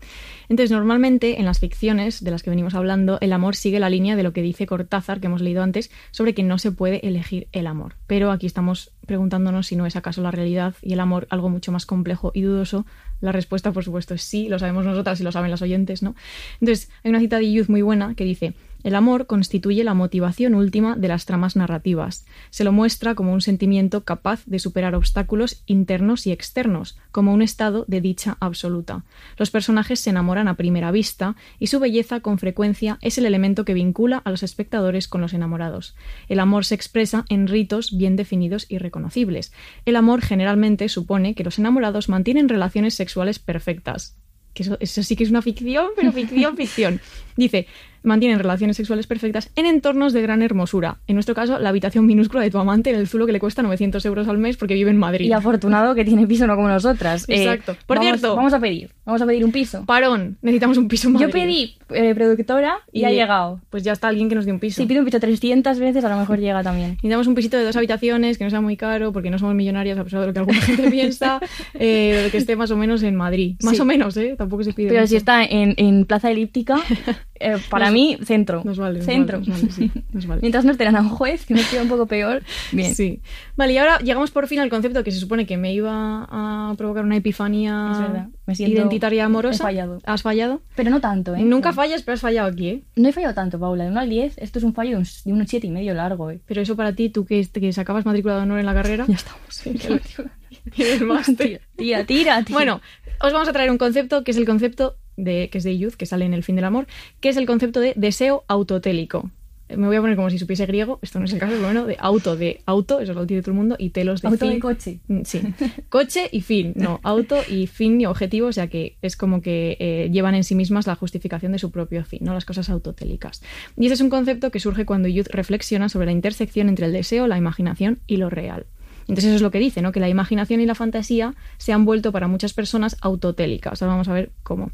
[0.48, 4.16] Entonces, normalmente en las ficciones de las que venimos hablando, el amor sigue la línea
[4.16, 7.48] de lo que dice Cortázar, que hemos leído antes, sobre que no se puede elegir
[7.52, 7.96] el amor.
[8.06, 11.72] Pero aquí estamos preguntándonos si no es acaso la realidad y el amor algo mucho
[11.72, 12.86] más complejo y dudoso.
[13.20, 16.14] La respuesta, por supuesto, es sí, lo sabemos nosotras y lo saben las oyentes, ¿no?
[16.60, 18.54] Entonces, hay una cita de Youth muy buena que dice.
[18.82, 22.24] El amor constituye la motivación última de las tramas narrativas.
[22.50, 27.42] Se lo muestra como un sentimiento capaz de superar obstáculos internos y externos, como un
[27.42, 29.04] estado de dicha absoluta.
[29.36, 33.64] Los personajes se enamoran a primera vista y su belleza con frecuencia es el elemento
[33.64, 35.94] que vincula a los espectadores con los enamorados.
[36.28, 39.52] El amor se expresa en ritos bien definidos y reconocibles.
[39.84, 44.16] El amor generalmente supone que los enamorados mantienen relaciones sexuales perfectas
[44.54, 47.00] que eso, eso sí que es una ficción, pero ficción, ficción.
[47.36, 47.66] Dice,
[48.02, 50.98] mantienen relaciones sexuales perfectas en entornos de gran hermosura.
[51.06, 53.62] En nuestro caso, la habitación minúscula de tu amante en el Zulo que le cuesta
[53.62, 55.26] 900 euros al mes porque vive en Madrid.
[55.26, 57.24] Y afortunado que tiene piso no como nosotras.
[57.28, 57.76] Eh, Exacto.
[57.86, 58.90] Por vamos- cierto- Vamos a pedir.
[59.04, 59.84] Vamos a pedir un piso.
[59.84, 61.32] Parón, necesitamos un piso en Yo Madrid.
[61.32, 63.60] pedí eh, productora y, ha llegado.
[63.70, 64.80] Pues ya está alguien que nos dé un piso.
[64.80, 66.90] Si pido un piso 300 veces, a lo mejor llega también.
[66.92, 69.98] Necesitamos un pisito de dos habitaciones que no sea muy caro porque no somos millonarias
[69.98, 71.40] a pesar de lo que alguna gente piensa,
[71.74, 73.56] eh, que esté más o menos en Madrid.
[73.62, 73.80] Más Sí.
[73.80, 74.34] o menos, ¿eh?
[74.38, 75.10] Tampoco se pide Pero mucho.
[75.10, 76.76] si está en, en Plaza Elíptica,
[77.40, 78.62] eh, para mí, centro.
[78.64, 78.98] Nos vale.
[78.98, 79.38] nos centro.
[79.40, 80.40] vale, nos vale, sí, nos vale.
[80.42, 82.42] Mientras no estén a un juez, que nos queda un poco peor.
[82.72, 82.94] Bien.
[82.94, 83.20] Sí.
[83.56, 86.74] Vale, y ahora llegamos por fin al concepto que se supone que me iba a
[86.76, 88.28] provocar una Es epifanía verdad.
[88.46, 89.62] Me identitaria amorosa.
[89.62, 89.98] he fallado.
[90.04, 90.62] ¿Has fallado?
[90.74, 91.42] Pero no tanto, ¿eh?
[91.42, 91.74] Nunca No.
[91.74, 92.82] fallas, pero has fallado aquí, ¿eh?
[92.96, 93.84] No he fallado tanto, Paula.
[93.84, 95.94] De 1 al 10, esto es un fallo de un, de un 7 y medio
[95.94, 96.40] largo, ¿eh?
[96.46, 99.04] Pero eso para ti, tú que, que sacabas matrícula de honor en la carrera.
[99.06, 99.62] Ya estamos.
[100.78, 101.60] el máster.
[101.76, 102.44] Tira, tira, tira.
[102.50, 102.80] Bueno,
[103.20, 105.94] os vamos a traer un concepto que es el concepto de que es de Youth,
[105.94, 106.86] que sale en El fin del amor,
[107.20, 109.30] que es el concepto de deseo autotélico.
[109.68, 111.64] Eh, Me voy a poner como si supiese griego, esto no es el caso, pero
[111.64, 114.48] bueno, de auto, de auto, eso lo tiene todo el mundo, y telos de Auto
[114.48, 114.60] fin.
[114.60, 114.98] coche.
[115.08, 115.40] Mm, Sí,
[115.88, 119.76] coche y fin, no, auto y fin y objetivo, o sea que es como que
[119.80, 122.34] eh, llevan en sí mismas la justificación de su propio fin, ¿no?
[122.34, 123.42] Las cosas autotélicas.
[123.76, 126.92] Y ese es un concepto que surge cuando Youth reflexiona sobre la intersección entre el
[126.92, 128.66] deseo, la imaginación y lo real.
[129.02, 129.90] Entonces eso es lo que dice, ¿no?
[129.90, 133.82] Que la imaginación y la fantasía se han vuelto para muchas personas autotélicas.
[133.82, 134.70] Ahora vamos a ver cómo.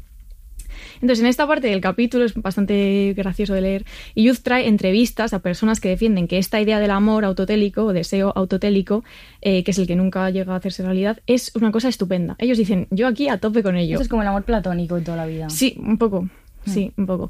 [1.01, 3.85] Entonces, en esta parte del capítulo es bastante gracioso de leer.
[4.15, 7.93] Y Youth trae entrevistas a personas que defienden que esta idea del amor autotélico o
[7.93, 9.03] deseo autotélico,
[9.41, 12.35] eh, que es el que nunca llega a hacerse realidad, es una cosa estupenda.
[12.39, 13.95] Ellos dicen, yo aquí a tope con ello.
[13.95, 15.49] Eso es como el amor platónico en toda la vida.
[15.49, 16.29] Sí, un poco.
[16.65, 17.29] Sí, un poco.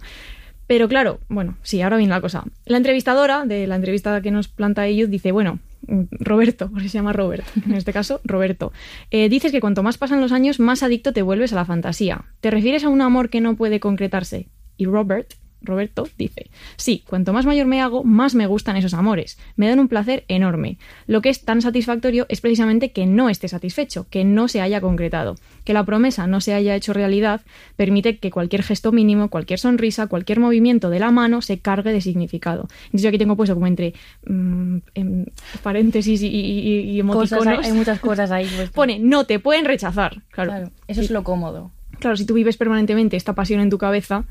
[0.70, 2.44] Pero claro, bueno, sí, ahora viene la cosa.
[2.66, 5.69] La entrevistadora de la entrevista que nos planta ellos dice, bueno, mm,
[6.12, 8.72] Roberto, porque se llama Robert, en este caso, Roberto,
[9.12, 12.26] eh, dices que cuanto más pasan los años, más adicto te vuelves a la fantasía.
[12.42, 14.48] ¿Te refieres a un amor que no puede concretarse?
[14.78, 19.38] Y Robert, Roberto, dice, sí, cuanto más mayor me hago, más me gustan esos amores.
[19.58, 20.78] Me dan un placer enorme.
[21.06, 24.80] Lo que es tan satisfactorio es precisamente que no esté satisfecho, que no se haya
[24.80, 25.36] concretado.
[25.66, 27.42] Que la promesa no se haya hecho realidad
[27.76, 32.02] permite que cualquier gesto mínimo, cualquier sonrisa, cualquier movimiento de la mano se cargue de
[32.02, 32.68] significado.
[32.86, 33.94] Entonces yo aquí tengo puesto como entre
[34.28, 35.26] mm, em,
[35.62, 37.66] paréntesis y, y- y Cosas, emoticonos.
[37.66, 38.48] hay, hay muchas cosas ahí.
[38.56, 40.24] pues, Pone, no te pueden rechazar.
[40.32, 40.52] Claro.
[40.52, 41.72] Claro, eso es lo cómodo.
[42.00, 44.24] Claro, si tú vives permanentemente esta pasión en tu cabeza,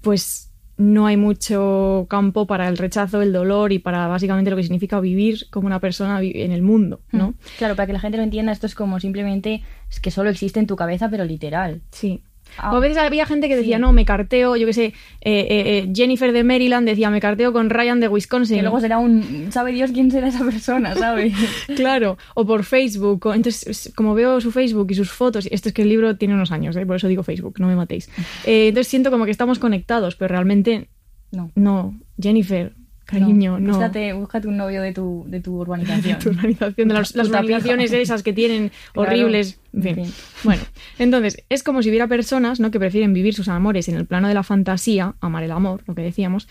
[0.00, 0.47] pues
[0.78, 5.00] no hay mucho campo para el rechazo, el dolor y para básicamente lo que significa
[5.00, 7.30] vivir como una persona en el mundo, ¿no?
[7.30, 7.34] Mm.
[7.58, 10.60] Claro, para que la gente lo entienda, esto es como simplemente es que solo existe
[10.60, 11.82] en tu cabeza, pero literal.
[11.90, 12.22] Sí.
[12.56, 12.72] Ah.
[12.72, 13.80] O a veces había gente que decía, Sí.
[13.82, 17.52] no, me carteo, yo qué sé, eh, eh, eh, Jennifer de Maryland decía, me carteo
[17.52, 18.56] con Ryan de Wisconsin.
[18.56, 19.48] Que luego será un...
[19.52, 21.32] ¿Sabe Dios quién será esa persona, sabe?
[21.76, 23.26] Claro, o por Facebook.
[23.26, 26.16] o- entonces, es- como veo su Facebook y sus fotos, esto es que el libro
[26.16, 26.86] tiene unos años, ¿eh?
[26.86, 28.08] por eso digo Facebook, no me matéis.
[28.46, 30.88] Entonces siento como que estamos conectados, pero realmente
[31.32, 31.50] No.
[31.54, 31.94] no.
[32.20, 32.72] Jennifer,
[33.08, 33.72] cariño, no.
[33.72, 36.18] Búscate, búscate un novio de tu, de tu de urbanización.
[36.18, 37.38] tu organización, de las, las tapija.
[37.38, 39.60] organizaciones esas que tienen Claro, horribles.
[39.72, 39.98] En fin.
[39.98, 40.14] en fin.
[40.44, 40.62] Bueno,
[40.98, 42.70] entonces, es como si hubiera personas ¿no?
[42.70, 45.94] que prefieren vivir sus amores en el plano de la fantasía, amar el amor, lo
[45.94, 46.48] que decíamos,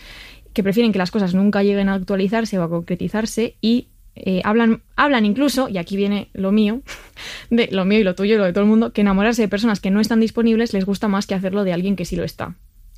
[0.52, 4.82] que prefieren que las cosas nunca lleguen a actualizarse o a concretizarse y eh, hablan,
[4.96, 6.82] hablan incluso, y aquí viene lo mío,
[7.50, 9.48] de lo mío y lo tuyo y lo de todo el mundo, que enamorarse de
[9.48, 12.24] personas que no están disponibles les gusta más que hacerlo de alguien que sí lo
[12.24, 12.56] está.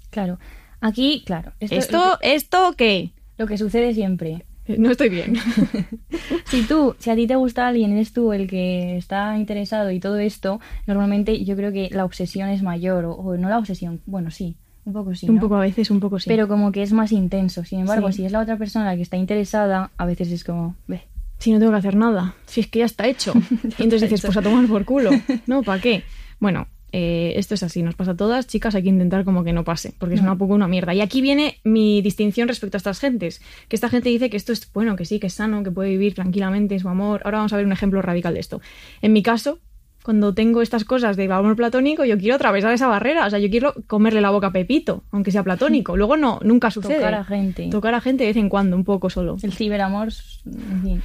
[0.08, 0.38] Claro.
[0.80, 1.52] Aquí, claro.
[1.60, 3.12] Esto, ¿Esto, esto qué?
[3.40, 4.44] Lo que sucede siempre.
[4.66, 5.34] Eh, No estoy bien.
[6.44, 10.00] Si tú, si a ti te gusta alguien, eres tú el que está interesado y
[10.00, 14.00] todo esto, normalmente yo creo que la obsesión es mayor, o, o no la obsesión,
[14.04, 15.28] bueno, sí, un poco sí.
[15.30, 16.28] un poco a veces, un poco sí.
[16.28, 17.64] Pero como que es más intenso.
[17.64, 18.18] Sin embargo, Sí.
[18.18, 21.02] si es la otra persona la que está interesada, a veces es como, ve,
[21.38, 23.32] si no tengo que hacer nada, si es que ya está hecho.
[23.78, 25.10] y entonces dices, pues a tomar por culo.
[25.46, 26.02] No, ¿para qué?
[26.40, 29.52] Bueno, eh, esto es así, nos pasa a todas, chicas, hay que intentar como que
[29.52, 30.94] no pase, porque es una poco una mierda.
[30.94, 34.52] Y aquí viene mi distinción respecto a estas gentes, que esta gente dice que esto
[34.52, 37.22] es bueno, que sí, que es sano, que puede vivir tranquilamente su amor.
[37.24, 38.60] Ahora vamos a ver un ejemplo radical de esto.
[39.02, 39.58] En mi caso,
[40.02, 43.50] cuando tengo estas cosas de amor platónico, yo quiero atravesar esa barrera, o sea, yo
[43.50, 45.96] quiero comerle la boca a Pepito, aunque sea platónico.
[45.96, 46.96] Luego no, nunca sucede.
[46.96, 47.68] tocar a gente.
[47.70, 49.36] Tocar a gente de vez en cuando, un poco solo.
[49.42, 50.08] El ciberamor.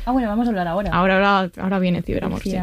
[0.05, 0.91] Ah, bueno, vamos a hablar ahora.
[0.93, 2.41] Ahora, ahora, ahora viene el El ciberamor.
[2.41, 2.55] sí.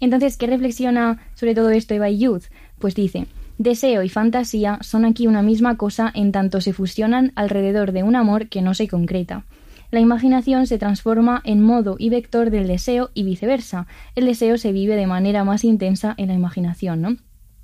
[0.00, 2.44] Entonces, ¿qué reflexiona sobre todo esto Eva Youth?
[2.78, 3.26] Pues dice,
[3.58, 8.16] deseo y fantasía son aquí una misma cosa en tanto se fusionan alrededor de un
[8.16, 9.44] amor que no se concreta.
[9.90, 13.86] La imaginación se transforma en modo y vector del deseo y viceversa.
[14.14, 17.16] El deseo se vive de manera más intensa en la imaginación, ¿no?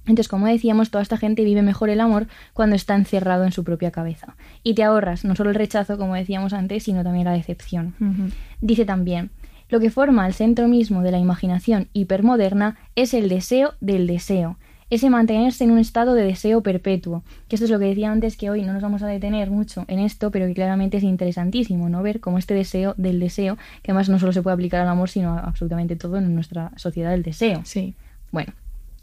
[0.04, 3.62] Entonces, como decíamos, toda esta gente vive mejor el amor cuando está encerrado en su
[3.62, 4.36] propia cabeza.
[4.64, 7.94] Y te ahorras no solo el rechazo, como decíamos antes, sino también la decepción.
[8.60, 9.30] Dice también,
[9.72, 14.58] lo que forma el centro mismo de la imaginación hipermoderna es el deseo del deseo.
[14.90, 17.22] ese mantenerse en un estado de deseo perpetuo.
[17.48, 19.86] Que esto es lo que decía antes, que hoy no nos vamos a detener mucho
[19.88, 22.02] en esto, pero que claramente es interesantísimo, ¿no?
[22.02, 25.08] Ver cómo este deseo del deseo, que además no solo se puede aplicar al amor,
[25.08, 27.62] sino a absolutamente todo en nuestra sociedad del deseo.
[27.64, 27.94] Sí.
[28.30, 28.52] Bueno,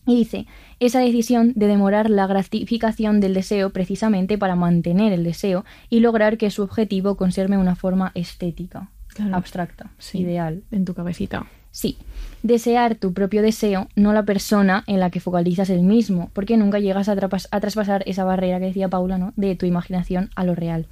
[0.05, 0.45] y dice,
[0.79, 6.37] esa decisión de demorar la gratificación del deseo precisamente para mantener el deseo y lograr
[6.37, 8.91] que su objetivo conserve una forma estética,
[9.23, 9.37] Claro.
[9.37, 10.19] abstracta, Sí.
[10.19, 10.63] ideal.
[10.71, 11.45] En tu cabecita.
[11.71, 11.97] Sí,
[12.43, 16.79] desear tu propio deseo, no la persona en la que focalizas el mismo, porque nunca
[16.79, 19.33] llegas a, a traspasar esa barrera que decía Paula, ¿no?
[19.35, 20.85] De tu imaginación a lo real.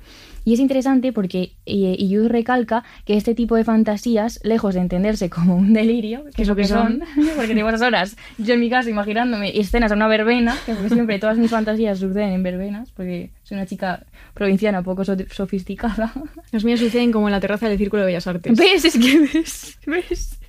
[0.46, 5.30] Y es interesante porque eh, Iyud recalca que este tipo de fantasías, lejos de entenderse
[5.30, 7.02] como un delirio, que es lo que son,
[7.36, 10.90] porque tengo esas horas, yo en mi casa imaginándome escenas a una verbena, que porque
[10.94, 16.14] siempre todas mis fantasías suceden en verbenas, porque soy una chica provinciana poco so- sofisticada.
[16.54, 18.58] Los míos suceden como en la terraza del Círculo de Bellas Artes.
[18.58, 18.86] ¿Ves?
[18.86, 20.40] Es que ves, ves.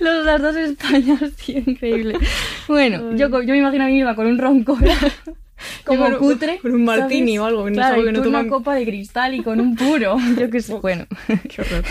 [0.00, 2.18] Los, las dos Españas, tío, increíble.
[2.68, 3.18] Bueno, Ay.
[3.18, 4.76] yo, yo me imagino a mí misma con un ronco
[5.84, 6.58] como con un- cutre.
[6.58, 7.40] con un martini ¿sabes?
[7.40, 10.16] o algo, no Claro, que no tú una copa de cristal y con un puro.
[10.38, 10.74] Yo qué sé.
[10.74, 11.06] Bueno.
[11.48, 11.84] Qué horror.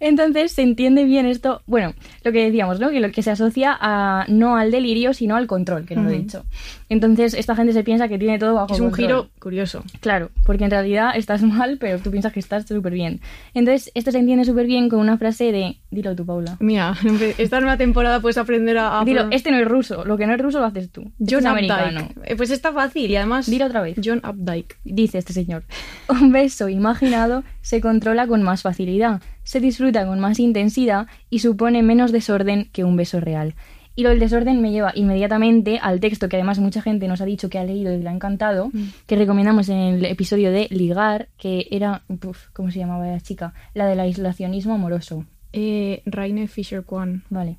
[0.00, 2.90] Entonces se entiende bien esto, bueno, lo que decíamos, ¿no?
[2.90, 6.10] Que lo que se asocia a, no al delirio, sino al control, que no lo
[6.10, 6.44] he dicho.
[6.88, 9.06] Entonces esta gente se piensa que tiene todo bajo Es un control.
[9.06, 9.84] giro curioso.
[10.00, 13.20] Claro, porque en realidad estás mal, pero tú piensas que estás súper bien.
[13.54, 15.76] Entonces, esto se entiende súper bien con una frase de...
[15.90, 16.56] Dilo tú, Paula.
[16.60, 16.94] Mira,
[17.38, 19.00] esta nueva temporada puedes aprender a...
[19.00, 20.04] a Dilo, este no es ruso.
[20.04, 21.02] Lo que no es ruso lo haces tú.
[21.20, 22.00] Este John es americano.
[22.02, 22.30] Updike.
[22.30, 23.50] Eh, Pues está fácil y además...
[23.50, 23.96] Dilo otra vez.
[24.02, 24.76] John Updike.
[24.84, 25.64] Dice este señor.
[26.08, 31.82] Un beso imaginado se controla con más facilidad, se disfruta con más intensidad y supone
[31.82, 33.54] menos desorden que un beso real.
[33.96, 37.24] Y lo del desorden me lleva inmediatamente al texto que además mucha gente nos ha
[37.24, 38.70] dicho que ha leído y le ha encantado,
[39.06, 43.54] que recomendamos en el episodio de Ligar, que era, uf, ¿cómo se llamaba la chica?
[43.72, 45.24] La del aislacionismo amoroso.
[45.54, 47.24] Eh, Raine Fisher Kwan.
[47.30, 47.56] Vale,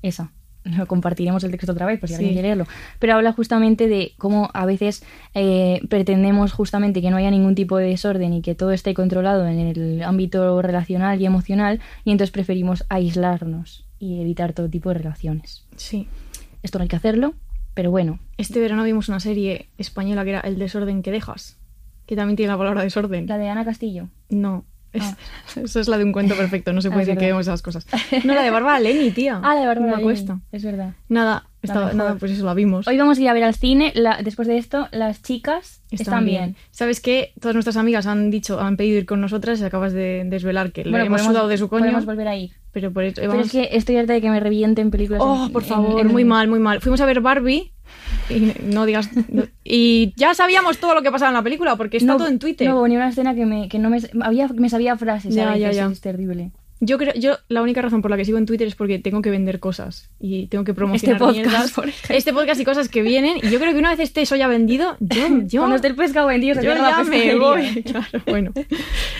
[0.00, 0.32] esa.
[0.76, 2.18] Lo compartiremos el texto otra vez por si Sí.
[2.18, 2.66] alguien quiere leerlo.
[2.98, 7.76] Pero habla justamente de cómo a veces eh, pretendemos justamente que no haya ningún tipo
[7.76, 12.32] de desorden y que todo esté controlado en el ámbito relacional y emocional y entonces
[12.32, 15.64] preferimos aislarnos y evitar todo tipo de relaciones.
[15.76, 16.08] Sí.
[16.62, 17.34] Esto no hay que hacerlo,
[17.74, 21.56] pero bueno, Este verano vimos una serie española que era El desorden que dejas.
[22.06, 23.26] Que también tiene la palabra desorden.
[23.26, 24.08] la de Ana Castillo.
[24.30, 24.64] No.
[24.92, 25.16] Es- Ah.
[25.62, 26.72] Eso es la de un cuento perfecto.
[26.72, 27.86] No se puede es decir que vemos esas cosas.
[28.24, 29.40] No, la de Bárbara Leni, tía.
[29.44, 30.40] Ah, la de Bárbara Me Leni, cuesta.
[30.52, 30.92] Es verdad.
[31.08, 32.86] Nada, estaba- nada, pues eso, la vimos.
[32.88, 33.92] Hoy vamos a ir a ver al cine.
[33.94, 36.56] la- después de esto, las chicas están, bien.
[36.70, 37.32] ¿Sabes qué?
[37.40, 40.84] Todas nuestras amigas han dicho, han pedido ir con nosotras y acabas de desvelar que
[40.84, 41.82] le hemos podemos- sudado de su coño.
[41.84, 42.52] Podemos volver a ir.
[42.76, 45.22] Pero por eso Pero es que estoy harta de que me revienten películas.
[45.24, 46.82] Oh, en- por favor, en- muy mal, muy mal.
[46.82, 47.72] Fuimos a ver Barbie
[48.28, 49.08] y no digas...
[49.30, 52.28] no- y ya sabíamos todo lo que pasaba en la película porque está No- todo
[52.28, 52.68] en Twitter.
[52.68, 55.34] No, ni una escena que me, que no me, había, me sabía frases.
[55.34, 55.86] Ya, ya, ya.
[55.90, 56.50] Es terrible.
[56.80, 59.22] Yo creo, yo la única razón por la que sigo en Twitter es porque tengo
[59.22, 63.00] que vender cosas y tengo que promocionar Este podcast, por este podcast y cosas que
[63.00, 63.38] vienen.
[63.38, 65.96] Y yo creo que una vez esté eso ya vendido, yo, yo, Cuando esté el
[65.96, 67.82] pescado vendido, yo ya me voy.
[67.86, 68.52] Claro, bueno,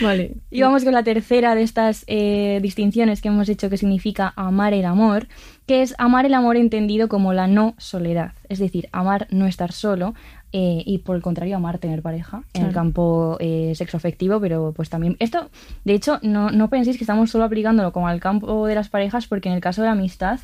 [0.01, 0.35] vale.
[0.51, 4.73] Y vamos con la tercera de estas eh, distinciones que hemos hecho que significa amar
[4.73, 5.27] el amor,
[5.65, 8.33] que es amar el amor entendido como la no soledad.
[8.49, 10.13] Es decir, amar no estar solo
[10.53, 14.89] eh, y por el contrario amar tener pareja en el campo eh, sexoafectivo, pero pues
[14.89, 15.17] también...
[15.19, 15.49] Esto,
[15.83, 19.27] de hecho, no, no penséis que estamos solo aplicándolo como al campo de las parejas
[19.27, 20.39] porque en el caso de la amistad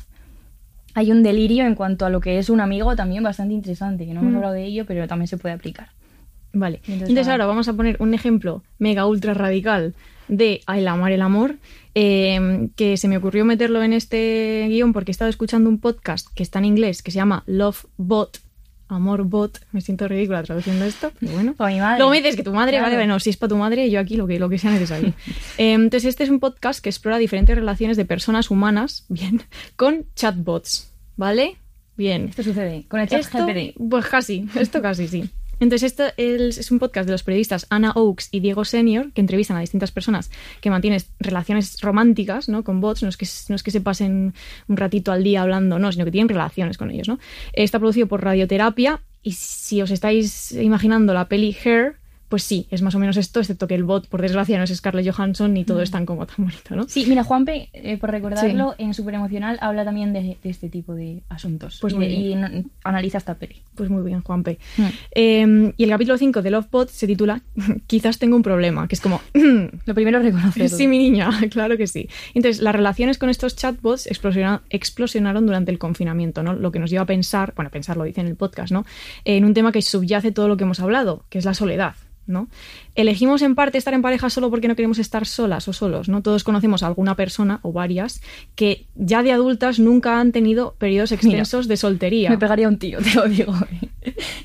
[0.94, 4.14] hay un delirio en cuanto a lo que es un amigo también bastante interesante, que
[4.14, 4.36] no hemos Mm.
[4.36, 5.88] hablado de ello, pero también se puede aplicar.
[6.52, 6.80] Vale.
[6.86, 9.94] Entonces ahora vamos a poner un ejemplo mega ultra radical
[10.28, 11.56] de el amar el amor,
[11.96, 16.28] eh, que se me ocurrió meterlo en este guion porque he estado escuchando un podcast
[16.34, 18.38] que está en inglés que se llama Love Bot.
[18.94, 21.54] Amor bot, me siento ridícula traduciendo esto, pero bueno.
[21.54, 21.98] Para mi madre.
[21.98, 22.84] Luego me dices que tu madre, Claro.
[22.86, 25.12] vale, bueno, si es para tu madre, yo aquí lo que, lo que sea necesario.
[25.58, 29.42] Eh, entonces, este es un podcast que explora diferentes relaciones de personas humanas, bien,
[29.76, 31.56] con chatbots, ¿vale?
[31.96, 32.26] Bien.
[32.28, 33.74] Esto sucede con el chat Esto, GPT.
[33.88, 35.30] pues casi, esto casi sí.
[35.60, 39.56] Entonces, esto es, un podcast de los periodistas Ana Oaks y Diego Senior, que entrevistan
[39.56, 42.64] a distintas personas que mantienen relaciones románticas ¿no?
[42.64, 43.02] con bots.
[43.02, 44.34] No es, que, no es que se pasen
[44.68, 47.08] un ratito al día hablando, no, sino que tienen relaciones con ellos.
[47.08, 47.18] ¿no?
[47.52, 51.96] Está producido por Radioterapia y si os estáis imaginando la peli Hair,
[52.28, 54.74] pues sí, es más o menos esto, excepto que el bot, por desgracia, no es
[54.74, 56.88] Scarlett Johansson ni todo es tan como tan bonito, ¿no?
[56.88, 60.94] Sí, mira, Juanpe, eh, por recordarlo, en Super Emocional habla también de, de este tipo
[60.94, 61.78] de asuntos.
[61.80, 62.24] Pues y, muy de- bien.
[62.30, 63.62] y no- analiza esta peli.
[63.74, 64.58] Pues muy bien, Juanpe.
[64.76, 64.82] Mm.
[65.12, 67.42] Eh, y el capítulo 5 de Lovebot se titula
[67.86, 69.20] Quizás tengo un problema, que es como
[69.86, 70.76] Lo primero es reconocerlo.
[70.76, 72.08] Sí, mi niña, claro que sí.
[72.34, 76.54] Entonces, las relaciones con estos chatbots explosiona- explosionaron durante el confinamiento, ¿no?
[76.54, 78.84] Lo que nos lleva a pensar, bueno, pensar lo dice en el podcast, ¿no?
[79.24, 81.94] En un tema que subyace todo lo que hemos hablado, que es la soledad.
[82.26, 82.48] ¿No?
[82.94, 86.22] Elegimos en parte estar en pareja solo porque no queremos estar solas o solos, ¿no?
[86.22, 88.20] Todos conocemos a alguna persona o varias
[88.54, 92.30] que ya de adultas nunca han tenido periodos extensos de soltería.
[92.30, 93.52] Me pegaría un tío, te lo digo.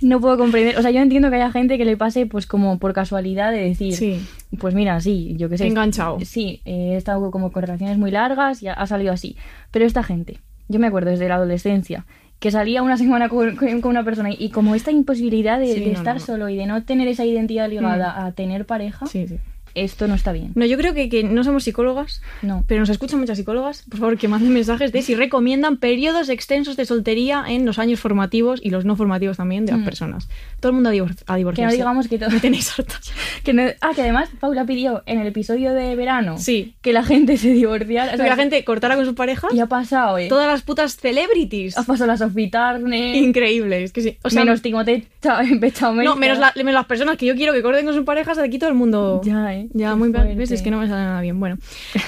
[0.01, 0.77] no puedo comprender.
[0.77, 3.59] O sea, yo entiendo que haya gente que le pase, pues, como por casualidad de
[3.61, 4.19] decir, Sí.
[4.59, 5.67] pues mira, sí, yo qué sé.
[5.67, 6.17] Enganchado.
[6.23, 9.35] Sí, eh, he estado como con relaciones muy largas y ha salido así.
[9.71, 12.05] Pero esta gente, yo me acuerdo desde la adolescencia,
[12.39, 15.97] que salía una semana con, una persona y como esta imposibilidad de, Sí, de no,
[15.97, 19.37] estar no, solo y de no tener esa identidad ligada a tener pareja, Sí, sí.
[19.83, 20.51] Esto no está bien.
[20.55, 22.63] No, yo creo que, que no somos psicólogas, No.
[22.67, 23.83] pero nos escuchan muchas psicólogas.
[23.89, 27.99] Por favor, que manden mensajes de si recomiendan periodos extensos de soltería en los años
[27.99, 29.85] formativos y los no formativos también de las Mm.
[29.85, 30.29] personas.
[30.59, 31.77] Todo el mundo a, divor- a Que divorciarse.
[31.77, 32.29] no digamos que todo...
[32.29, 33.11] Me tenéis hartas.
[33.43, 36.73] que no- Ah, que además Paula pidió en el episodio de verano Sí.
[36.81, 38.13] que la gente se divorciara.
[38.13, 39.53] o sea, que la gente cortara con sus parejas.
[39.53, 40.27] Y ha pasado, ¿eh?
[40.27, 41.77] Todas las putas celebrities.
[41.77, 44.17] Ha pasado la Sophie Turner, Increíble, es que sí.
[44.23, 45.41] O sea, menos Timothée Cha-
[45.73, 46.03] Chalamet.
[46.05, 48.43] no, menos, la- menos las personas que yo quiero que corten con sus parejas, de
[48.43, 49.21] aquí todo el mundo.
[49.23, 49.67] Ya, ¿eh?
[49.73, 50.31] Ya, muy fuerte.
[50.55, 51.39] Es que no me sale nada bien.
[51.39, 51.57] Bueno,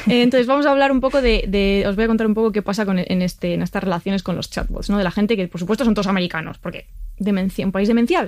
[0.07, 2.51] eh, entonces vamos a hablar un poco de, de- Os voy a contar un poco
[2.51, 4.97] qué pasa con, en, este, en estas relaciones con los chatbots, ¿no?
[4.97, 6.87] De la gente que, por supuesto, son todos americanos, porque
[7.23, 8.27] demencia, un país demencial.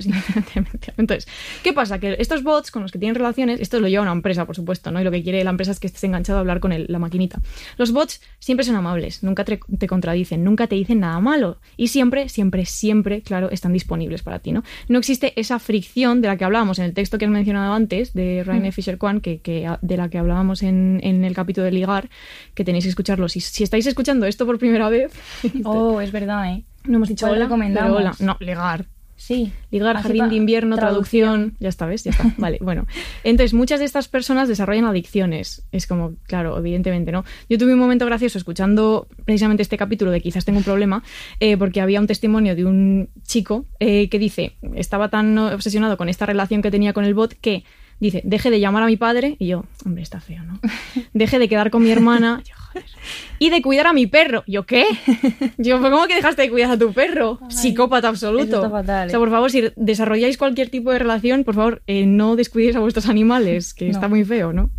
[0.96, 1.26] Entonces,
[1.62, 1.98] ¿qué pasa?
[1.98, 4.90] Que estos bots con los que tienen relaciones, esto lo lleva una empresa, por supuesto,
[4.90, 5.00] ¿no?
[5.00, 6.98] Y lo que quiere la empresa es que estés enganchado a hablar con el- la
[6.98, 7.40] maquinita.
[7.76, 11.58] Los bots siempre son amables, nunca te, te contradicen, nunca te dicen nada malo.
[11.76, 14.62] Y siempre, siempre, siempre, claro, están disponibles para ti, ¿no?
[14.88, 18.12] No existe esa fricción de la que hablábamos en el texto que has mencionado antes,
[18.14, 21.72] de Rainer Fisher Kwan, que, que- de la que hablábamos en, en el capítulo de
[21.72, 22.08] ligar,
[22.54, 23.28] que tenéis que escucharlo.
[23.28, 25.12] Si, si estáis escuchando esto por primera vez,
[25.64, 26.64] Oh, es verdad, ¿eh?
[26.84, 27.96] No hemos dicho ¿Cuál hola, recomendamos?
[27.96, 28.14] pero hola.
[28.20, 28.86] No, ligar.
[29.16, 29.52] Sí.
[29.70, 31.54] Ligar, Así jardín de invierno, traducción.
[31.60, 32.04] Ya está, ¿ves?
[32.04, 32.24] Ya está.
[32.36, 32.86] Vale, bueno.
[33.22, 35.64] Entonces, muchas de estas personas desarrollan adicciones.
[35.72, 37.24] Es como, claro, evidentemente, ¿no?
[37.48, 41.02] Yo tuve un momento gracioso escuchando precisamente este capítulo de Quizás tengo un problema,
[41.40, 46.08] eh, porque había un testimonio de un chico eh, que dice, estaba tan obsesionado con
[46.08, 47.64] esta relación que tenía con el bot que
[48.00, 49.36] dice, deje de llamar a mi padre.
[49.38, 50.58] Y yo, hombre, está feo, ¿no?
[51.12, 52.42] Deje de quedar con mi hermana.
[52.44, 52.84] Y yo, joder.
[53.38, 54.42] Y de cuidar a mi perro.
[54.46, 54.84] Yo, ¿qué?
[55.58, 57.38] Yo, "¿Pues ¿cómo que dejaste de cuidar a tu perro?
[57.48, 58.44] Psicópata absoluto.
[58.44, 59.20] eso está fatal, O sea, ¿eh?
[59.20, 63.08] por favor, si desarrolláis cualquier tipo de relación, por favor, eh, no descuidéis a vuestros
[63.08, 63.90] animales, que No.
[63.92, 64.70] está muy feo, ¿no?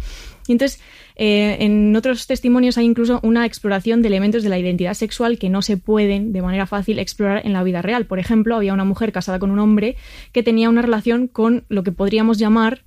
[0.48, 0.80] Y entonces,
[1.16, 5.50] eh, en otros testimonios hay incluso una exploración de elementos de la identidad sexual que
[5.50, 8.06] no se pueden de manera fácil explorar en la vida real.
[8.06, 9.96] Por ejemplo, había una mujer casada con un hombre
[10.34, 12.84] que tenía una relación con lo que podríamos llamar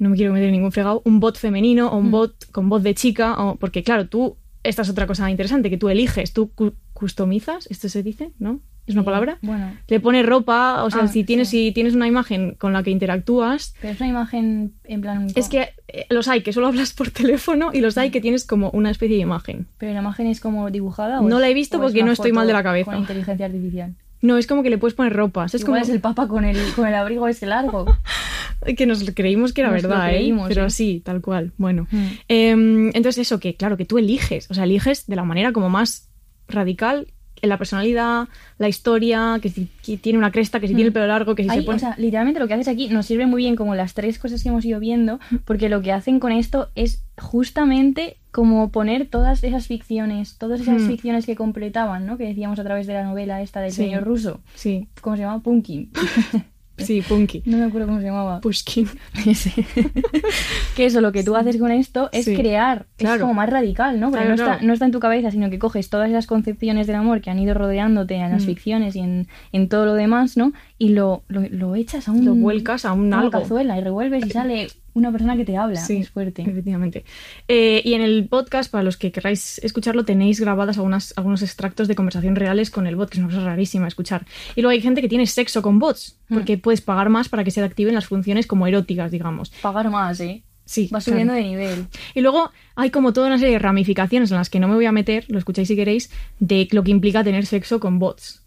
[0.00, 2.10] no me quiero meter en ningún fregado, un bot femenino o un Mm.
[2.10, 5.76] bot con voz de chica, o, porque claro, tú, esta es otra cosa interesante, que
[5.78, 8.60] tú eliges, tú cu- customizas, esto se dice, ¿no?
[8.86, 9.38] ¿Es una palabra?
[9.42, 11.66] Bueno, Le pones ropa, o sea, Ah, si tienes, sí.
[11.68, 15.28] si tienes una imagen con la que interactúas, pero es una imagen en plan...
[15.36, 18.44] es que eh, los hay que solo hablas por teléfono y los hay que tienes
[18.44, 19.66] como una especie de imagen.
[19.78, 21.20] Pero la imagen es como dibujada.
[21.20, 22.90] ¿o No es- la he visto porque no estoy mal de la cabeza.
[22.90, 23.94] Con inteligencia artificial.
[24.22, 25.44] No, es como que le puedes poner ropa.
[25.46, 27.86] Es Igual como es el papa con el, con el abrigo ese largo.
[28.76, 30.16] que nos creímos que era Nos verdad, ¿eh?
[30.16, 30.70] creímos, pero ¿eh?
[30.70, 31.52] sí, tal cual.
[31.56, 31.86] Bueno.
[31.90, 32.06] Mm.
[32.28, 35.68] Em, entonces eso, que claro, que tú eliges, o sea, eliges de la manera como
[35.70, 36.08] más
[36.48, 37.08] radical
[37.42, 40.92] en la personalidad, la historia, que si que tiene una cresta, que si tiene el
[40.92, 41.76] pelo largo, que si Ahí, se pone...
[41.76, 44.42] O sea, literalmente lo que haces aquí nos sirve muy bien como las tres cosas
[44.42, 49.42] que hemos ido viendo, porque lo que hacen con esto es justamente como poner todas
[49.42, 50.88] esas ficciones, todas esas Hmm.
[50.88, 52.18] ficciones que completaban, ¿no?
[52.18, 53.84] Que decíamos a través de la novela esta del Sí.
[53.84, 54.42] señor ruso.
[54.54, 55.42] Sí, ¿Cómo se llama?
[55.42, 55.90] Punkin.
[56.86, 57.42] sí, punky.
[57.46, 58.40] No me acuerdo cómo se llamaba.
[58.40, 58.88] Pushkin.
[60.76, 62.34] Que eso, lo que tú haces con esto es Sí.
[62.36, 62.86] crear.
[62.96, 63.20] Es Claro.
[63.22, 64.10] como más radical, ¿no?
[64.10, 66.86] Porque Claro, no, está, no está en tu cabeza, sino que coges todas esas concepciones
[66.86, 68.46] del amor que han ido rodeándote en las Mm.
[68.46, 70.52] ficciones y en, en todo lo demás, ¿no?
[70.78, 72.24] Y lo, lo, lo echas a un...
[72.24, 73.30] Lo vuelcas a un una algo.
[73.32, 74.68] cazuela y revuelves y sale
[75.00, 75.80] una persona que te habla.
[75.80, 76.42] Sí, es fuerte.
[76.42, 77.04] Efectivamente.
[77.48, 81.88] Eh, y en el podcast, para los que queráis escucharlo, tenéis grabadas algunas, algunos extractos
[81.88, 84.26] de conversación reales con el bot, que es una cosa rarísima escuchar.
[84.54, 86.60] Y luego hay gente que tiene sexo con bots, porque Mm.
[86.60, 89.50] puedes pagar más para que se activen las funciones como eróticas, digamos.
[89.62, 90.42] Pagar más, ¿eh?
[90.64, 91.44] Sí, Va subiendo claro.
[91.44, 91.86] de nivel.
[92.14, 94.86] Y luego hay como toda una serie de ramificaciones en las que no me voy
[94.86, 98.44] a meter, lo escucháis si queréis, de lo que implica tener sexo con bots.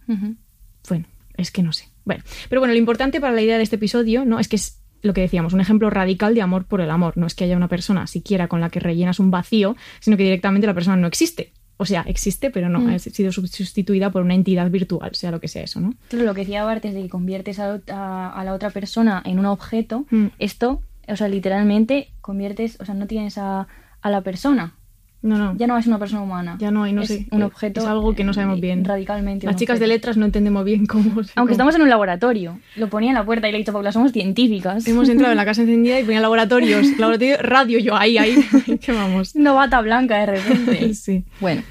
[0.87, 1.89] Bueno, es que no sé.
[2.05, 4.39] Bueno, pero bueno, lo importante para la idea de este episodio, ¿no?
[4.39, 7.15] Es que es lo que decíamos, un ejemplo radical de amor por el amor.
[7.17, 10.23] No es que haya una persona siquiera con la que rellenas un vacío, sino que
[10.23, 11.51] directamente la persona no existe.
[11.77, 12.89] O sea, existe, pero no, Mm.
[12.91, 15.93] ha sido sustituida por una entidad virtual, sea lo que sea eso, ¿no?
[16.07, 19.21] Claro, lo que decía Bart es de que conviertes a, a- a la otra persona
[19.25, 20.05] en un objeto.
[20.09, 20.27] Mm.
[20.39, 23.67] Esto, o sea, literalmente conviertes, o sea, no tienes a,
[24.01, 24.75] a la persona.
[25.23, 25.55] No, no.
[25.57, 26.57] Ya no es una persona humana.
[26.59, 27.27] Ya no hay, no es sé.
[27.31, 27.79] Un objeto.
[27.81, 28.83] Es algo que no sabemos eh, bien.
[28.85, 29.47] Radicalmente.
[29.47, 31.03] Las chicas de letras no entendemos bien cómo.
[31.15, 32.59] Aunque cómo- estamos en un laboratorio.
[32.75, 34.85] Lo ponía en la puerta y le he dicho, Paula, somos científicas.
[34.85, 36.85] Hemos entrado en la casa encendida y ponía laboratorios.
[36.99, 38.35] Laboratorio radio, yo ahí, ahí.
[38.81, 39.35] ¿Qué vamos?
[39.35, 40.93] Novata blanca de repente.
[40.93, 41.23] Sí.
[41.39, 41.63] Bueno,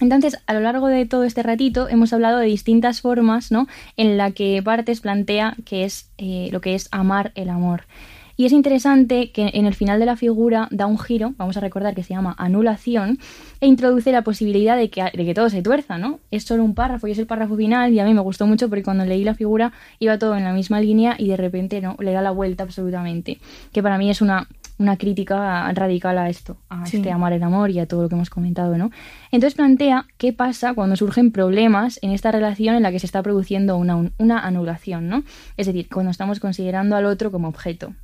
[0.00, 3.68] entonces a lo largo de todo este ratito hemos hablado de distintas formas, ¿no?
[3.96, 7.84] En la que Bartes plantea que es eh, lo que es amar el amor.
[8.42, 11.60] Y es interesante que en el final de la figura da un giro, vamos a
[11.60, 13.20] recordar que se llama anulación,
[13.60, 16.18] e introduce la posibilidad de que, de que todo se tuerza, ¿no?
[16.32, 18.68] Es solo un párrafo y es el párrafo final y a mí me gustó mucho
[18.68, 21.94] porque cuando leí la figura iba todo en la misma línea y de repente no,
[22.00, 23.38] le da la vuelta absolutamente,
[23.72, 27.70] que para mí es una una crítica radical a esto, a este amar el amor
[27.70, 28.90] y a todo lo que hemos comentado, ¿no?
[29.30, 33.22] Entonces plantea qué pasa cuando surgen problemas en esta relación en la que se está
[33.22, 35.22] produciendo una, una anulación, ¿no?
[35.56, 37.94] Es decir, cuando estamos considerando al otro como objeto.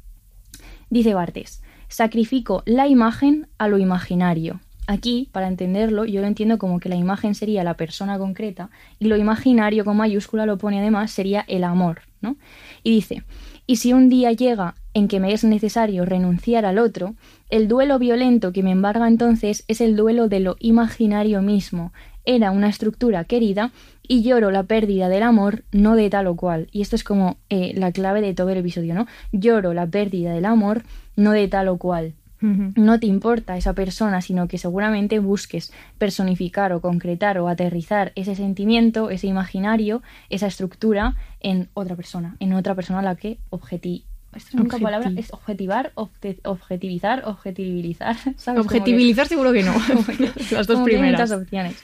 [0.90, 4.60] Dice Bartes, sacrifico la imagen a lo imaginario.
[4.86, 9.04] Aquí, para entenderlo, yo lo entiendo como que la imagen sería la persona concreta y
[9.08, 12.36] lo imaginario con mayúscula lo pone además sería el amor, ¿no?
[12.82, 13.22] Y dice,
[13.66, 17.16] y si un día llega en que me es necesario renunciar al otro,
[17.50, 21.92] el duelo violento que me embarga entonces es el duelo de lo imaginario mismo.
[22.24, 23.72] Era una estructura querida
[24.08, 26.68] y lloro la pérdida del amor, no de tal o cual.
[26.72, 29.06] Y esto es como eh, la clave de todo el episodio, ¿no?
[29.30, 30.82] Lloro la pérdida del amor,
[31.14, 32.14] no de tal o cual.
[32.40, 38.36] No te importa esa persona, sino que seguramente busques personificar o concretar o aterrizar ese
[38.36, 44.04] sentimiento, ese imaginario, esa estructura en otra persona, en otra persona a la que objeti
[44.34, 48.16] esta es una palabra, es objetivar, objetivizar, objetivizar.
[48.56, 49.72] Objetivizar seguro que no.
[50.50, 51.30] Las dos primeras.
[51.30, 51.76] opciones.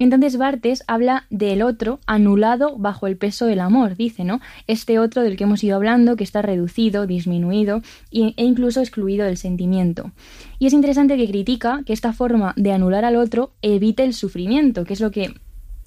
[0.00, 4.40] Entonces Bartes habla del otro anulado bajo el peso del amor, dice, ¿no?
[4.66, 9.36] Este otro del que hemos ido hablando, que está reducido, disminuido e incluso excluido del
[9.36, 10.10] sentimiento.
[10.58, 14.84] Y es interesante que critica que esta forma de anular al otro evite el sufrimiento,
[14.84, 15.34] que es lo que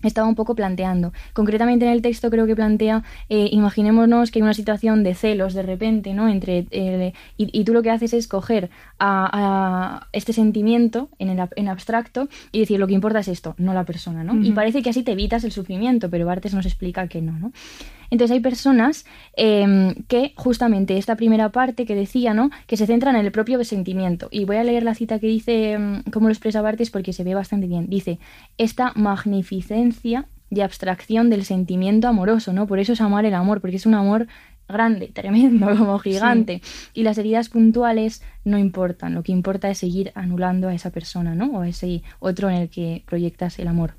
[0.07, 1.13] estaba un poco planteando.
[1.33, 5.53] Concretamente en el texto creo que plantea, eh, imaginémonos que hay una situación de celos
[5.53, 6.27] de repente, ¿no?
[6.27, 11.67] Entre, eh, y, tú lo que haces es coger a, este sentimiento en, el, en
[11.67, 14.41] abstracto y decir lo que importa es esto, no la persona, ¿no?
[14.43, 17.51] Y parece que así te evitas el sufrimiento, pero Bartes nos explica que no, ¿no?
[18.13, 19.05] Entonces hay personas
[19.35, 22.51] em, que justamente esta primera parte que decía, ¿no?
[22.67, 24.27] Que se centran en el propio sentimiento.
[24.29, 27.23] Y voy a leer la cita que dice, em, cómo lo expresa Bartes, porque se
[27.23, 27.87] ve bastante bien.
[27.89, 28.19] Dice,
[28.59, 32.67] esta magnificencia de abstracción del sentimiento amoroso, ¿no?
[32.67, 34.27] Por eso es amar el amor, porque es un amor
[34.69, 36.61] grande, tremendo, como gigante.
[36.93, 41.33] Y las heridas puntuales no importan, lo que importa es seguir anulando a esa persona,
[41.33, 41.47] ¿no?
[41.47, 43.95] O a ese otro en el que proyectas el amor.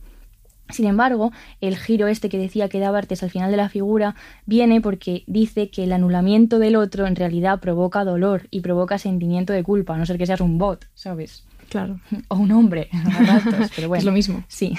[0.70, 4.14] Sin embargo, el giro este que decía que da Bartes al final de la figura
[4.46, 9.52] viene porque dice que el anulamiento del otro en realidad provoca dolor y provoca sentimiento
[9.52, 11.44] de culpa, a no ser que seas un bot, ¿sabes?
[11.68, 12.00] Claro.
[12.28, 12.88] O un hombre,
[13.76, 13.98] pero bueno.
[13.98, 14.44] es lo mismo.
[14.48, 14.74] Sí.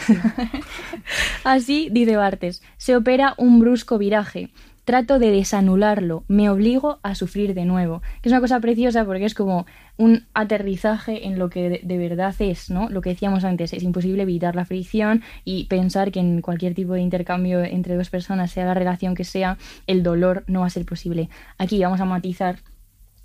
[1.43, 4.51] Así, dice Bartes, se opera un brusco viraje
[4.85, 8.01] trato de desanularlo, me obligo a sufrir de nuevo.
[8.21, 9.65] Que es una cosa preciosa porque es como
[9.97, 12.89] un aterrizaje en lo que de, verdad es, ¿no?
[12.89, 16.93] Lo que decíamos antes, es imposible evitar la fricción y pensar que en cualquier tipo
[16.93, 20.69] de intercambio entre dos personas, sea la relación que sea, el dolor no va a
[20.69, 21.29] ser posible.
[21.57, 22.57] Aquí vamos a matizar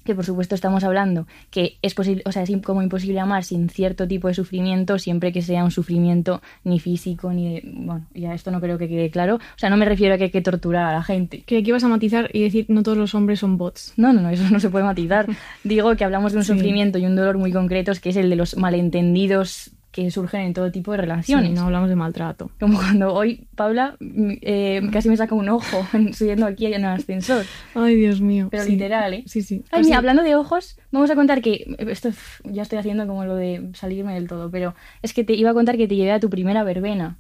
[0.05, 3.68] que por supuesto estamos hablando que es posible, o sea, es como imposible amar sin
[3.68, 8.34] cierto tipo de sufrimiento, siempre que sea un sufrimiento ni físico ni de, bueno, ya
[8.34, 10.42] esto no creo que quede claro, o sea, no me refiero a que hay que
[10.42, 11.42] torturar a la gente.
[11.42, 13.94] Que aquí vas a matizar y decir no todos los hombres son bots.
[13.96, 15.26] No, no, no, eso no se puede matizar.
[15.64, 18.36] Digo que hablamos de un sufrimiento y un dolor muy concretos que es el de
[18.36, 21.53] los malentendidos que surgen en todo tipo de relaciones.
[21.53, 22.51] no hablamos de maltrato.
[22.61, 26.84] Como cuando hoy Paula mm, eh, casi me saca un ojo subiendo aquí en el
[26.84, 27.45] ascensor.
[27.74, 28.49] Ay, Dios mío.
[28.51, 29.24] Pero literal, ¿eh?
[29.26, 29.64] Sí, sí.
[29.70, 31.76] Ay, mira, hablando de ojos, vamos a contar que.
[31.78, 32.11] Esto
[32.45, 35.55] ya estoy haciendo como lo de salirme del todo, pero es que te iba a
[35.55, 37.18] contar que te llevé a tu primera verbena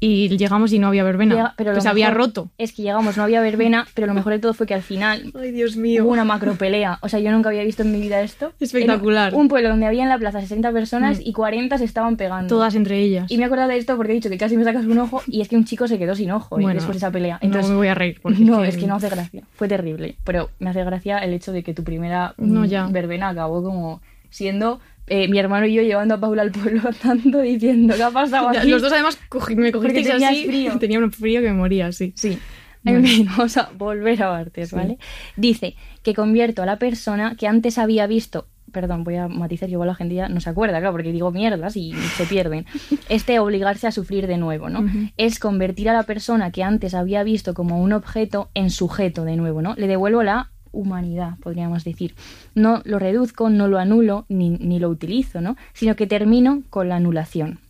[0.00, 1.54] y llegamos y no había verbena.
[1.56, 2.50] pero pues había roto.
[2.58, 5.32] Es que llegamos, no había verbena, pero lo mejor de todo fue que al final
[5.34, 6.04] Ay, Dios mío.
[6.04, 6.98] hubo una macro pelea.
[7.02, 8.52] O sea, yo nunca había visto en mi vida esto.
[8.60, 9.34] Espectacular.
[9.34, 11.22] un pueblo donde había en la plaza 60 personas mm.
[11.24, 12.48] y 40 se estaban pegando.
[12.48, 13.30] Todas entre ellas.
[13.30, 15.22] Y me he acordado de esto porque he dicho que casi me sacas un ojo
[15.26, 17.38] y es que un chico se quedó sin ojo después de esa pelea.
[17.40, 18.20] Entonces, no me voy a reír.
[18.22, 18.86] Porque no, es que...
[18.86, 19.42] no hace gracia.
[19.54, 20.16] Fue terrible.
[20.24, 22.86] Pero me hace gracia el hecho de que tu primera no, ya.
[22.86, 24.80] verbena acabó como siendo
[25.10, 28.48] eh, mi hermano y yo llevando a Paula al pueblo andando diciendo, ¿qué ha pasado
[28.48, 28.68] aquí?
[28.68, 29.18] Los dos además
[29.56, 30.78] me cogiste así, frío.
[30.80, 32.12] tenía un frío que me moría, sí.
[32.16, 32.38] Sí.
[32.84, 34.98] En fin, vamos a volver a Bartes, ¿vale?
[35.36, 39.72] Dice que convierto a la persona que antes había visto perdón, voy a matizar que
[39.72, 42.66] igual la gente ya no se acuerda, claro, porque digo mierdas y se pierden.
[43.08, 44.84] Este obligarse a sufrir de nuevo, ¿no?
[45.16, 49.36] Es convertir a la persona que antes había visto como un objeto en sujeto de
[49.36, 49.74] nuevo, ¿no?
[49.76, 52.14] Le devuelvo la humanidad, podríamos decir.
[52.54, 55.56] No lo reduzco, no lo anulo, ni, ni lo utilizo, ¿no?
[55.72, 57.60] Sino que termino con la anulación.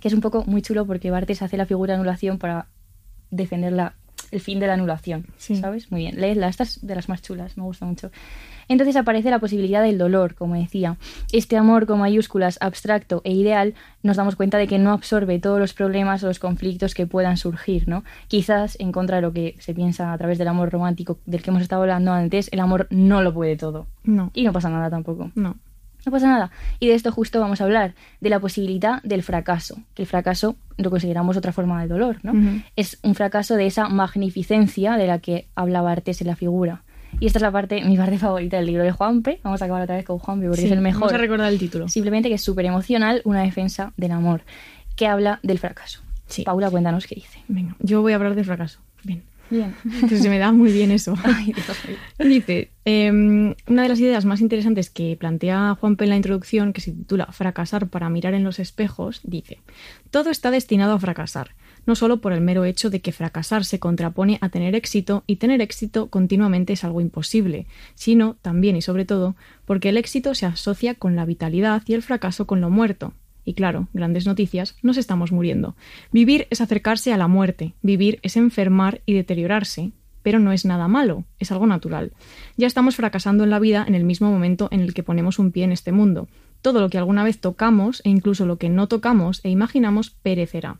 [0.00, 2.66] Que es un poco muy chulo porque Bartes hace la figura de anulación para
[3.30, 3.94] defender la
[4.32, 5.54] el fin de la anulación, Sí.
[5.56, 5.92] ¿sabes?
[5.92, 8.10] Muy bien, léela, esta es de las más chulas, me gusta mucho.
[8.68, 10.96] Entonces aparece la posibilidad del dolor, como decía.
[11.32, 15.58] Este amor con mayúsculas, abstracto e ideal, nos damos cuenta de que no absorbe todos
[15.58, 18.04] los problemas o los conflictos que puedan surgir, ¿no?
[18.28, 21.50] Quizás, en contra de lo que se piensa a través del amor romántico del que
[21.50, 23.86] hemos estado hablando antes, el amor no lo puede todo.
[24.04, 25.30] No, Y no pasa nada tampoco.
[25.34, 25.56] no.
[26.04, 26.50] No pasa nada.
[26.80, 29.78] Y de esto justo vamos a hablar, de la posibilidad del fracaso.
[29.94, 32.32] Que el fracaso lo consideramos otra forma de dolor, ¿no?
[32.76, 36.82] Es un fracaso de esa magnificencia de la que hablaba Artes en la figura.
[37.20, 39.40] Y esta es la parte, mi parte favorita del libro de Juanpe.
[39.42, 41.02] Vamos a acabar otra vez con Juanpe porque Sí, es el mejor.
[41.02, 41.88] Vamos a recordar el título.
[41.88, 44.42] Simplemente que es súper emocional, una defensa del amor,
[44.96, 46.00] que habla del fracaso.
[46.26, 46.42] Sí.
[46.42, 47.40] Paula, cuéntanos qué dice.
[47.48, 48.80] Venga, yo voy a hablar de fracaso.
[49.02, 49.22] Bien.
[49.52, 49.74] Bien.
[50.08, 51.14] Que se me da muy bien eso.
[51.24, 51.54] Ay.
[52.18, 56.80] Dice, em, una de las ideas más interesantes que plantea Juanpe en la introducción, que
[56.80, 59.58] se titula Fracasar para mirar en los espejos, dice,
[60.10, 63.78] todo está destinado a fracasar, no solo por el mero hecho de que fracasar se
[63.78, 69.04] contrapone a tener éxito y tener éxito continuamente es algo imposible, sino también y sobre
[69.04, 69.36] todo
[69.66, 73.12] porque el éxito se asocia con la vitalidad y el fracaso con lo muerto.
[73.44, 75.76] Y claro, grandes noticias, nos estamos muriendo.
[76.12, 80.88] Vivir es acercarse a la muerte, vivir es enfermar y deteriorarse, pero no es nada
[80.88, 82.12] malo, es algo natural.
[82.56, 85.50] Ya estamos fracasando en la vida en el mismo momento en el que ponemos un
[85.50, 86.28] pie en este mundo.
[86.60, 90.78] Todo lo que alguna vez tocamos e incluso lo que no tocamos e imaginamos perecerá.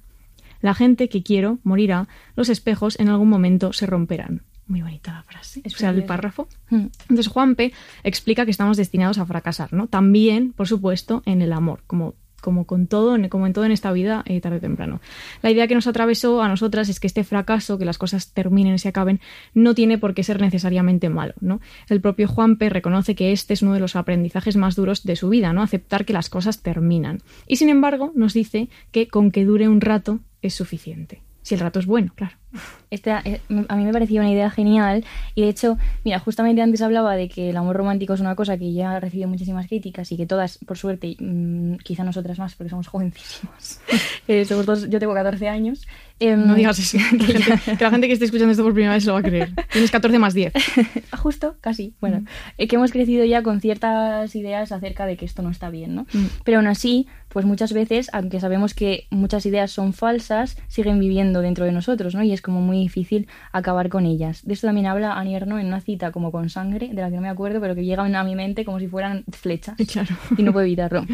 [0.61, 4.43] La gente que quiero morirá, los espejos en algún momento se romperán.
[4.69, 5.61] Muy bonita la frase.
[5.65, 6.49] Es o sea, el párrafo.
[6.71, 7.73] Entonces Juanpe
[8.05, 9.89] explica que estamos destinados a fracasar, ¿no?
[9.89, 13.91] También, por supuesto, en el amor, como, como con todo, como en todo en esta
[13.93, 15.01] vida, eh, tarde o temprano.
[15.41, 18.75] La idea que nos atravesó a nosotras es que este fracaso, que las cosas terminen
[18.75, 19.21] y se acaben,
[19.55, 21.61] no tiene por qué ser necesariamente malo, ¿no?
[21.89, 25.31] El propio Juanpe reconoce que este es uno de los aprendizajes más duros de su
[25.31, 25.63] vida, ¿no?
[25.63, 27.21] Aceptar que las cosas terminan.
[27.47, 31.23] Y sin embargo, nos dice que con que dure un rato es suficiente.
[31.43, 32.42] Si el rato es bueno, claro.
[32.91, 36.83] Esta, eh, a mí me parecía una idea genial y de hecho, mira, justamente antes
[36.83, 40.13] hablaba de que el amor romántico es una cosa que ya ha recibido muchísimas críticas
[40.13, 43.81] y que todas, por suerte, mm, quizá nosotras más porque somos jovencísimas,
[44.29, 45.87] eh, somos todos- yo tengo 14 años.
[46.21, 48.75] em, No digas eso, que la, gente, que la gente que esté escuchando esto por
[48.75, 49.51] primera vez se lo va a creer.
[49.73, 50.53] Tienes 14 más 10.
[51.19, 51.95] Justo, casi.
[52.01, 52.25] Bueno,
[52.59, 55.95] eh, que hemos crecido ya con ciertas ideas acerca de que esto no está bien,
[55.95, 56.03] ¿no?
[56.13, 56.27] Mm.
[56.45, 61.41] Pero aún así, pues muchas veces, aunque sabemos que muchas ideas son falsas, siguen viviendo
[61.41, 62.23] dentro de nosotros, ¿no?
[62.23, 64.45] Y es como muy difícil acabar con ellas.
[64.45, 67.17] De esto también habla Annie Ernaux en una cita como con sangre, de la que
[67.17, 69.77] no me acuerdo, pero que llegan a mi mente como si fueran flechas.
[69.93, 70.15] Claro.
[70.39, 71.05] Y no puedo evitarlo.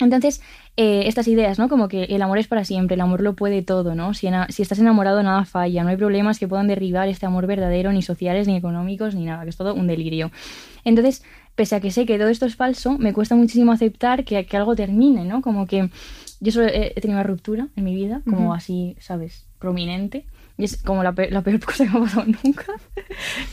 [0.00, 0.40] Entonces,
[0.76, 1.68] eh, estas ideas, ¿no?
[1.68, 4.14] Como que el amor es para siempre, el amor lo puede todo, ¿no?
[4.14, 7.92] Si, si estás enamorado nada falla, no hay problemas que puedan derribar este amor verdadero,
[7.92, 10.32] ni sociales, ni económicos, ni nada, que es todo un delirio.
[10.84, 11.22] Entonces,
[11.54, 14.56] pese a que sé que todo esto es falso, me cuesta muchísimo aceptar que, que
[14.56, 15.42] algo termine, ¿no?
[15.42, 15.90] Como que
[16.40, 18.54] yo solo he, tenido una ruptura en mi vida, como Ujú.
[18.54, 19.46] así, ¿sabes?
[19.58, 20.26] Prominente.
[20.56, 22.66] Y es como la, pe- la peor cosa que me ha pasado nunca.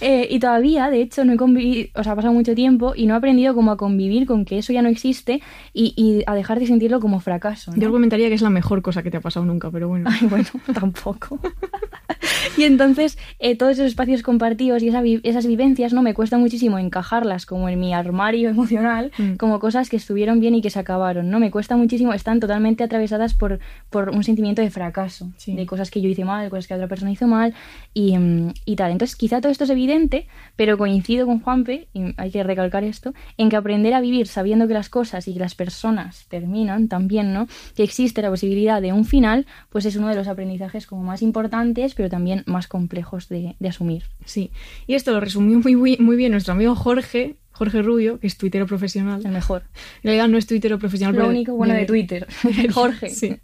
[0.02, 3.06] Eh, y todavía, de hecho, no he convivido, o sea, ha pasado mucho tiempo y
[3.08, 5.42] no he aprendido como a convivir con que eso ya no existe
[5.74, 7.72] y, y a dejar de sentirlo como fracaso.
[7.72, 7.78] ¿no?
[7.78, 10.10] Yo argumentaría que es la mejor cosa que te ha pasado nunca, pero bueno.
[10.12, 11.40] Ay, bueno, tampoco.
[12.58, 16.02] y entonces, eh, todos esos espacios compartidos y esa vi- esas vivencias, ¿no?
[16.02, 19.34] Me cuesta muchísimo encajarlas como en mi armario emocional, Mm.
[19.36, 21.40] como cosas que estuvieron bien y que se acabaron, ¿no?
[21.40, 25.56] Me cuesta muchísimo, están totalmente atravesadas por, por un sentimiento de fracaso, Sí.
[25.56, 27.56] de cosas que yo hice mal, cosas que otra persona hizo mal
[27.94, 28.92] y, mm, y tal.
[28.92, 33.14] Entonces, quizá todo esto es evidente, pero coincido con Juanpe, y hay que recalcar esto,
[33.38, 37.34] en que aprender a vivir sabiendo que las cosas y que las personas terminan también,
[37.34, 37.48] ¿no?
[37.76, 41.22] Que existe la posibilidad de un final, pues es uno de los aprendizajes como más
[41.22, 44.04] importantes, pero también más complejos de, de asumir.
[44.26, 44.52] Sí.
[44.86, 48.38] Y esto lo resumió muy, muy, muy bien nuestro amigo Jorge, Jorge Rubio, que es
[48.38, 49.22] tuitero profesional.
[49.24, 49.64] El mejor.
[49.98, 51.14] En realidad no es tuitero profesional.
[51.14, 52.28] Lo pero único bueno de Twitter.
[52.74, 53.10] Jorge.
[53.10, 53.38] Sí.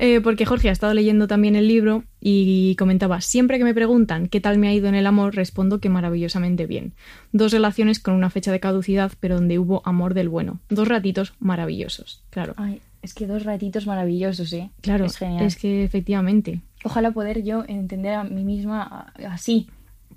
[0.00, 4.28] Eh, porque Jorge ha estado leyendo también el libro y comentaba, siempre que me preguntan
[4.28, 6.92] qué tal me ha ido en el amor, respondo que maravillosamente bien.
[7.32, 10.60] Dos relaciones con una fecha de caducidad, pero donde hubo amor del bueno.
[10.68, 12.22] Dos ratitos maravillosos.
[12.30, 12.54] Claro.
[12.56, 14.70] Ay, es que dos ratitos maravillosos, ¿eh?
[14.80, 15.44] Claro, Es genial.
[15.44, 19.66] es que efectivamente, Ojalá poder yo entender a mí misma así.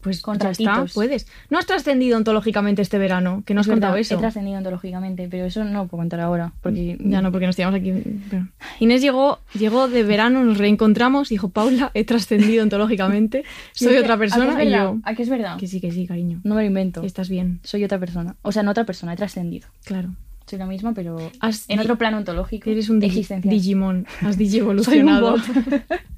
[0.02, 1.28] Pues ya está, puedes.
[1.50, 4.18] No has trascendido ontológicamente este verano, que no has Es verdad, contado He eso.
[4.18, 6.52] trascendido ontológicamente, pero eso no puedo contar ahora.
[6.62, 7.94] Porque Ya no, porque nos tiramos aquí.
[8.30, 8.48] pero-
[8.80, 13.44] Inés llegó, llegó de verano, nos reencontramos, dijo Paula, he trascendido ontológicamente,
[13.74, 14.98] soy otra ¿a que es persona y yo.
[15.04, 15.58] ¿A que es verdad?
[15.58, 16.42] Que sí, que sí, cariño.
[16.44, 17.04] No me lo invento.
[17.04, 18.36] Estás bien, Soy otra persona.
[18.42, 19.68] O sea, no otra persona, he trascendido.
[19.86, 20.10] claro.
[20.48, 22.70] Soy la misma, pero Has en otro plano ontológico.
[22.70, 23.00] Eres un.
[23.00, 25.36] Digimon, has digievolucionado.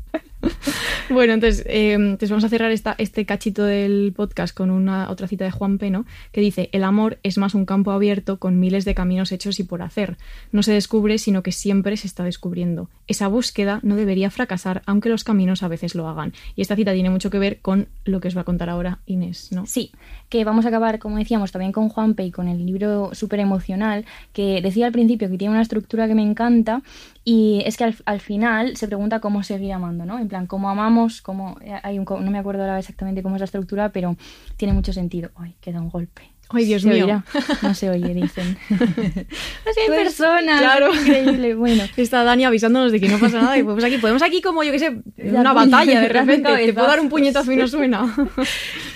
[1.09, 5.51] Bueno, entonces, eh, vamos a cerrar este cachito del podcast con una otra cita de
[5.51, 9.31] Juan Peno que dice: El amor es más un campo abierto con miles de caminos
[9.31, 10.17] hechos y por hacer.
[10.51, 12.89] No se descubre, sino que siempre se está descubriendo.
[13.07, 16.33] Esa búsqueda no debería fracasar, aunque los caminos a veces lo hagan.
[16.55, 18.99] Y esta cita tiene mucho que ver con lo que os va a contar ahora
[19.05, 19.65] Inés, ¿no?
[19.65, 19.91] Sí,
[20.29, 24.05] que vamos a acabar, como decíamos, también con Juanpe y con el libro súper emocional,
[24.31, 26.81] que decía al principio que tiene una estructura que me encanta
[27.25, 30.19] y es que al, al final se pregunta cómo seguir amando, ¿no?
[30.33, 31.57] Plan, cómo amamos, cómo...
[31.83, 34.15] Hay un, no me acuerdo ahora exactamente cómo es la estructura, pero
[34.57, 35.29] tiene mucho sentido.
[35.35, 36.23] Ay, queda un golpe.
[36.53, 37.05] Ay, Dios ¿Se mío.
[37.05, 37.25] oirá?
[37.61, 38.57] No se oye, dicen.
[38.69, 38.79] Así
[39.81, 40.59] hay Pues, personas.
[40.61, 40.93] claro.
[40.93, 41.55] Increíble.
[41.55, 44.63] Bueno, Está Dani avisándonos de que no pasa nada y podemos aquí, podemos aquí como
[44.63, 46.49] yo que sé, una batalla de repente.
[46.65, 48.13] Te puedo dar un puñetazo y no suena.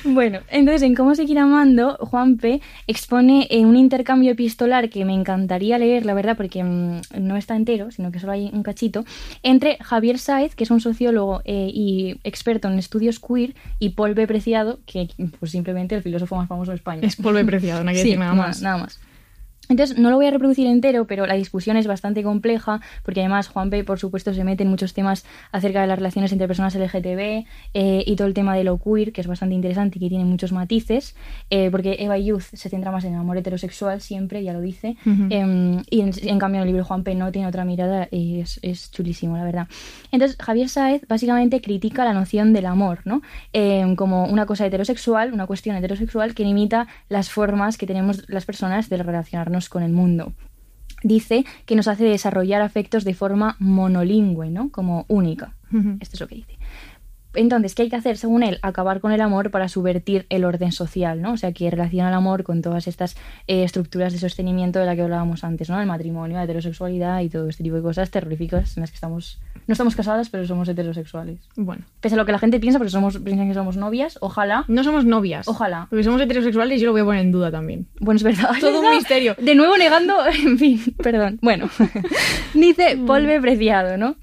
[0.03, 5.77] Bueno, entonces en Cómo seguir amando, Juanpe expone eh, un intercambio epistolar que me encantaría
[5.77, 9.03] leer, la verdad, porque mm, no está entero, sino que solo hay un cachito,
[9.43, 14.13] entre Javier Sáez, que es un sociólogo eh, y experto en estudios queer, y Paul
[14.13, 14.27] B.
[14.27, 17.01] Preciado, que pues simplemente el filósofo más famoso de España.
[17.03, 18.61] Es polvo de preciado, no hay que Sí, decir nada más.
[18.61, 18.99] Nada más.
[19.69, 23.47] Entonces, no lo voy a reproducir entero, pero la discusión es bastante compleja, porque además
[23.47, 27.45] Juanpe, por supuesto, se mete en muchos temas acerca de las relaciones entre personas LGTB
[27.73, 30.25] eh, y todo el tema de lo queer, que es bastante interesante y que tiene
[30.25, 31.15] muchos matices,
[31.49, 34.95] eh, porque Eva Youth se centra más en el amor heterosexual siempre, ya lo dice,
[35.05, 38.59] em, y en, en cambio en el libro Juanpe no tiene otra mirada y es,
[38.61, 39.67] es chulísimo, la verdad.
[40.11, 43.21] Entonces, Javier Sáez básicamente critica la noción del amor, ¿no?
[43.53, 48.45] Em, como una cosa heterosexual, una cuestión heterosexual que limita las formas que tenemos las
[48.45, 50.33] personas de relacionarnos con el mundo.
[51.03, 54.69] Dice que nos hace desarrollar afectos de forma monolingüe, ¿no?
[54.71, 55.55] Como única.
[55.99, 56.57] Esto es lo que dice.
[57.37, 58.57] Entonces, ¿qué hay que hacer según él?
[58.63, 61.33] Acabar con el amor para subvertir el orden social, ¿no?
[61.33, 64.95] O sea, que relaciona el amor con todas estas eh, estructuras de sostenimiento de la
[64.95, 65.79] que hablábamos antes, ¿no?
[65.79, 69.39] El matrimonio, la heterosexualidad y todo este tipo de cosas terroríficas en las que estamos...
[69.67, 71.49] No estamos casadas, pero somos heterosexuales.
[71.57, 74.63] Bueno, Pese a lo que la gente piensa, porque somos, piensan que somos novias, ojalá.
[74.69, 75.47] no somos novias.
[75.47, 75.87] Ojalá.
[75.89, 77.87] Porque somos heterosexuales y yo lo voy a poner en duda también.
[77.99, 78.51] Bueno, es verdad.
[78.61, 79.35] Todo un misterio.
[79.37, 81.39] De nuevo negando, en fin, perdón.
[81.41, 81.69] Bueno,
[82.53, 84.15] dice Polve Preciado, ¿no?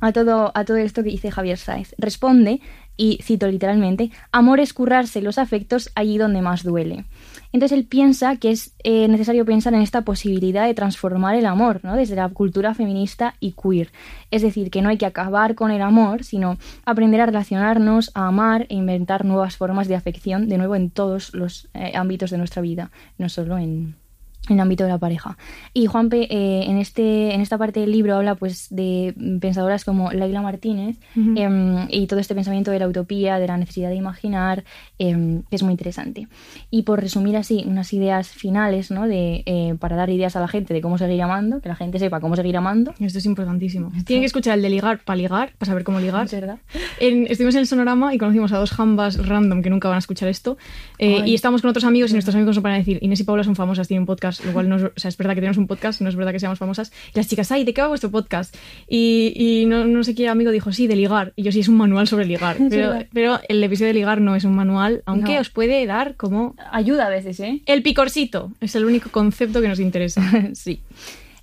[0.00, 1.94] A todo, a todo esto que dice Javier Sáez.
[1.98, 2.60] Responde,
[3.00, 7.06] y cito literalmente, amor es currarse los afectos allí donde más duele.
[7.50, 11.80] Entonces él piensa que es eh, necesario pensar en esta posibilidad de transformar el amor,
[11.82, 11.96] ¿no?
[11.96, 13.90] Desde la cultura feminista y queer.
[14.30, 18.26] Es decir, que no hay que acabar con el amor, sino aprender a relacionarnos, a
[18.26, 22.36] amar e inventar nuevas formas de afección, de nuevo en todos los eh, ámbitos de
[22.36, 23.94] nuestra vida, no solo en,
[24.48, 25.36] en el ámbito de la pareja.
[25.74, 30.10] Y Juanpe eh, en, este, en esta parte del libro habla pues de pensadoras como
[30.12, 31.34] Laila Martínez Ujú.
[31.36, 34.64] em, y todo este pensamiento de la utopía, de la necesidad de imaginar,
[34.98, 36.26] em, que es muy interesante.
[36.70, 39.06] Y por resumir así unas ideas finales, ¿no?
[39.06, 41.98] De, eh, para dar ideas a la gente de cómo seguir amando, que la gente
[41.98, 42.94] sepa cómo seguir amando.
[42.98, 43.92] Esto es importantísimo.
[44.06, 46.24] Tienen que escuchar el de ligar para ligar, para saber cómo ligar.
[46.26, 46.58] Es verdad.
[46.98, 49.98] En- estuvimos en el sonorama y conocimos a dos jambas random que nunca van a
[50.00, 50.56] escuchar esto.
[50.98, 53.24] Eh, y estábamos con otros amigos y nuestros amigos nos van a decir, Inés y
[53.24, 55.40] Paula son famosas, tienen un podcast, lo cual no es, o sea, es verdad que
[55.40, 56.92] tenemos un podcast, no es verdad que seamos famosas.
[57.14, 58.54] Y las chicas, ay, ¿de qué va vuestro podcast?
[58.88, 61.32] Y, y no, no sé qué amigo dijo, sí, de ligar.
[61.36, 62.56] Y yo sí, es un manual sobre ligar.
[62.70, 65.40] Pero, pero el episodio de ligar no es un manual, aunque No.
[65.40, 67.62] os puede dar como Ayuda a veces, ¿eh?
[67.66, 68.52] el picorcito.
[68.60, 70.22] Es el único concepto que nos interesa.
[70.54, 70.80] sí.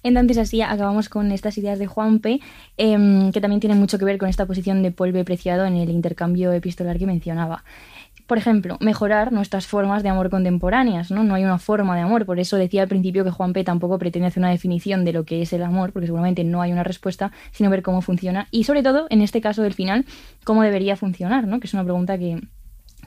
[0.03, 2.39] Entonces así acabamos con estas ideas de Juanpe,
[2.77, 5.89] em, que también tienen mucho que ver con esta posición de polvo preciado en el
[5.89, 7.63] intercambio epistolar que mencionaba.
[8.27, 11.23] Por ejemplo, mejorar nuestras formas de amor contemporáneas, ¿no?
[11.23, 14.27] No hay una forma de amor, por eso decía al principio que Juanpe tampoco pretende
[14.27, 17.31] hacer una definición de lo que es el amor, porque seguramente no hay una respuesta,
[17.51, 20.05] sino ver cómo funciona y sobre todo, en este caso del final,
[20.43, 21.61] cómo debería funcionar, ¿no?
[21.61, 22.41] Que es una pregunta que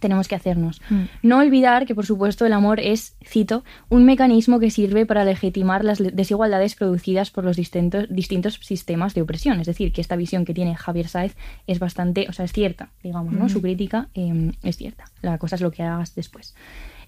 [0.01, 0.81] tenemos que hacernos.
[0.91, 1.03] Mm.
[1.23, 5.85] No olvidar que, por supuesto, el amor es, cito, un mecanismo que sirve para legitimar
[5.85, 9.61] las desigualdades producidas por los distintos, distintos sistemas de opresión.
[9.61, 11.37] Es decir, que esta visión que tiene Javier Sáez
[11.67, 13.45] es bastante, o sea, es cierta, digamos, ¿no?
[13.45, 13.51] Ujú.
[13.51, 15.05] Su crítica eh, es cierta.
[15.23, 16.55] La cosa es lo que hagas después.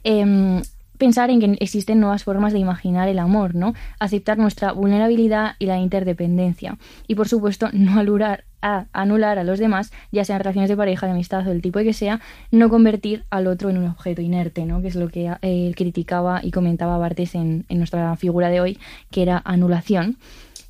[0.05, 0.63] Em,
[1.03, 3.75] pensar en que existen nuevas formas de imaginar el amor, ¿no?
[3.99, 6.79] Aceptar nuestra vulnerabilidad y la interdependencia.
[7.09, 11.07] Y por supuesto, no alurar a anular a los demás, ya sean relaciones de pareja,
[11.07, 12.21] de amistad o del tipo que sea,
[12.53, 14.81] no convertir al otro en un objeto inerte, ¿no?
[14.81, 18.61] Que es lo que eh, él criticaba y comentaba Bartes en, en nuestra figura de
[18.61, 18.79] hoy,
[19.11, 20.19] que era anulación,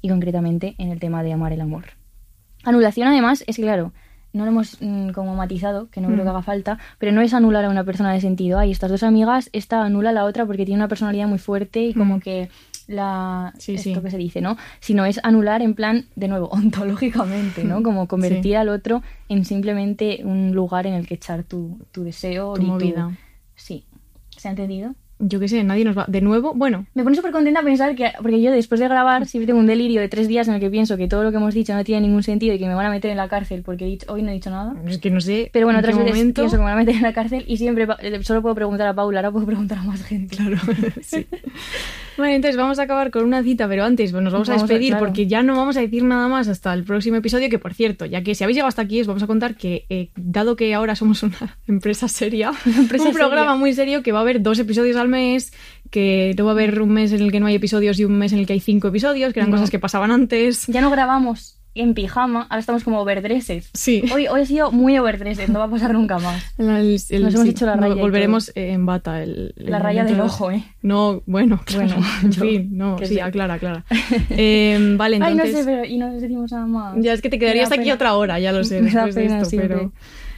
[0.00, 1.84] y concretamente en el tema de amar el amor.
[2.64, 3.92] Anulación, además, es claro,
[4.32, 6.24] no lo hemos mm, como matizado, que no creo Mm.
[6.24, 8.58] que haga falta, pero no es anular a una persona de sentido.
[8.58, 11.82] Ay, estas dos amigas, esta anula a la otra porque tiene una personalidad muy fuerte
[11.82, 12.20] y como Mm.
[12.20, 12.48] que
[12.88, 14.00] la Sí, esto sí.
[14.02, 14.56] que se dice, ¿no?
[14.80, 17.80] Sino es anular en plan, de nuevo, ontológicamente, ¿no?
[17.80, 17.82] Mm.
[17.82, 18.54] Como convertir Sí.
[18.54, 22.64] al otro en simplemente un lugar en el que echar tu, tu deseo Tu y
[22.66, 23.16] movida.
[23.54, 23.84] Sí.
[24.36, 24.94] ¿Se ha entendido?
[25.24, 26.04] Yo qué sé, nadie nos va.
[26.08, 29.46] De nuevo, bueno, Me pone súper contenta pensar que, porque yo después de grabar siempre
[29.46, 31.54] tengo un delirio de tres días en el que pienso que todo lo que hemos
[31.54, 33.84] dicho no tiene ningún sentido y que me van a meter en la cárcel porque
[33.84, 34.74] he dicho- hoy no he dicho nada.
[34.88, 35.48] es que no sé.
[35.52, 37.44] Pero bueno, en otras veces momento- pienso que me van a meter en la cárcel
[37.46, 37.86] y siempre
[38.22, 40.36] solo puedo preguntar a Paula, ahora puedo preguntar a más gente.
[40.36, 40.56] Claro,
[41.02, 41.26] sí.
[42.16, 44.64] Vale, entonces vamos a acabar con una cita, pero antes pues, nos vamos, Vamos a
[44.64, 45.06] a- despedir claro.
[45.06, 48.04] porque ya no vamos a decir nada más hasta el próximo episodio, que por cierto,
[48.06, 50.74] ya que si habéis llegado hasta aquí, os vamos a contar que, eh, dado que
[50.74, 54.58] ahora somos una empresa seria, empresa un programa muy serio, que va a haber dos
[54.58, 55.52] episodios al mes,
[55.90, 58.18] que no va a haber un mes en el que no hay episodios y un
[58.18, 59.56] mes en el que hay cinco episodios, que eran No.
[59.56, 60.66] cosas que pasaban antes.
[60.66, 63.70] Ya no grabamos en pijama, ahora estamos como overdresses.
[63.72, 64.02] Sí.
[64.12, 66.42] Hoy, hoy he sido muy overdresses, no va a pasar nunca más.
[66.58, 69.22] El- el- Nos hemos hecho la raya volveremos en bata.
[69.22, 70.64] El, La raya del de- ojo, ¿eh?
[70.82, 73.20] No, bueno, Bueno, bueno, en fin, no, sí, sí.
[73.20, 73.84] aclara, aclara.
[74.30, 75.54] Eh, vale, Ay, entonces...
[75.54, 76.94] no sé, pero y no les decimos nada más.
[76.98, 77.94] Ya es que te quedarías da aquí pena.
[77.94, 79.68] otra hora, ya lo sé, Me da después de pena esto, siempre.
[79.76, 79.92] pero...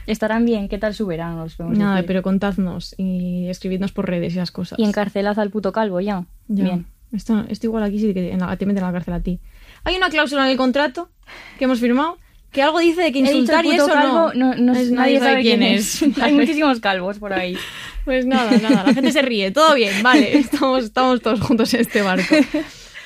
[0.07, 1.47] Estarán bien, ¿qué tal su verano?
[1.69, 4.77] Nada, pero contadnos y escribidnos por redes y esas cosas.
[4.77, 6.25] Y encarcelad al puto calvo ya.
[6.47, 6.63] Ya.
[6.63, 6.85] Bien.
[7.11, 9.39] Esto, esto igual aquí sí que en la- te meten a la cárcel a ti.
[9.85, 11.09] Hay una cláusula en el contrato
[11.57, 12.17] que hemos firmado
[12.51, 14.53] que algo dice de que insultar y eso calvo, no.
[14.53, 16.03] no, no- Es- nadie sabe quién es.
[16.21, 17.57] Hay muchísimos calvos por ahí.
[18.05, 21.81] Pues nada, nada, la gente se ríe, todo bien, vale, estamos, estamos todos juntos en
[21.81, 22.35] este barco.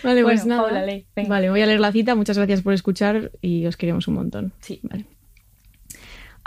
[0.04, 0.64] Vale, pues nada.
[0.64, 0.86] Paula.
[1.28, 4.54] Vale, voy a leer la cita, muchas gracias por escuchar y os queremos un montón.
[4.60, 4.80] Sí.
[4.84, 5.06] Vale.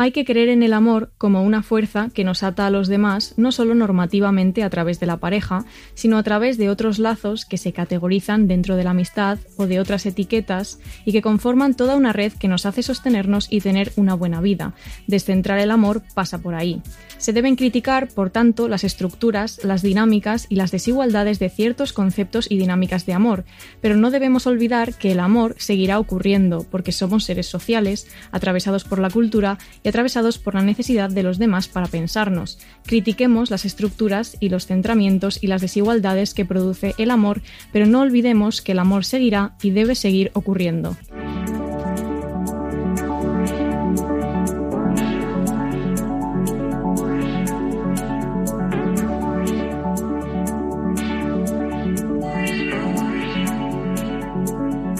[0.03, 3.35] Hay que creer en el amor como una fuerza que nos ata a los demás,
[3.37, 7.57] no solo normativamente a través de la pareja, sino a través de otros lazos que
[7.57, 12.13] se categorizan dentro de la amistad o de otras etiquetas y que conforman toda una
[12.13, 14.75] red que nos hace sostenernos y tener una buena vida.
[15.07, 16.83] Descentrar el amor pasa por ahí.
[17.19, 22.51] Se deben criticar, por tanto, las estructuras, las dinámicas y las desigualdades de ciertos conceptos
[22.51, 23.45] y dinámicas de amor,
[23.81, 28.99] pero no debemos olvidar que el amor seguirá ocurriendo porque somos seres sociales, atravesados por
[28.99, 32.59] la cultura y atravesados por la necesidad de los demás para pensarnos.
[32.87, 37.43] Critiquemos las estructuras y los centramientos y las desigualdades que produce el amor,
[37.75, 40.97] pero no olvidemos que el amor seguirá y debe seguir ocurriendo.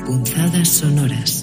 [0.05, 1.42] Punzadas sonoras.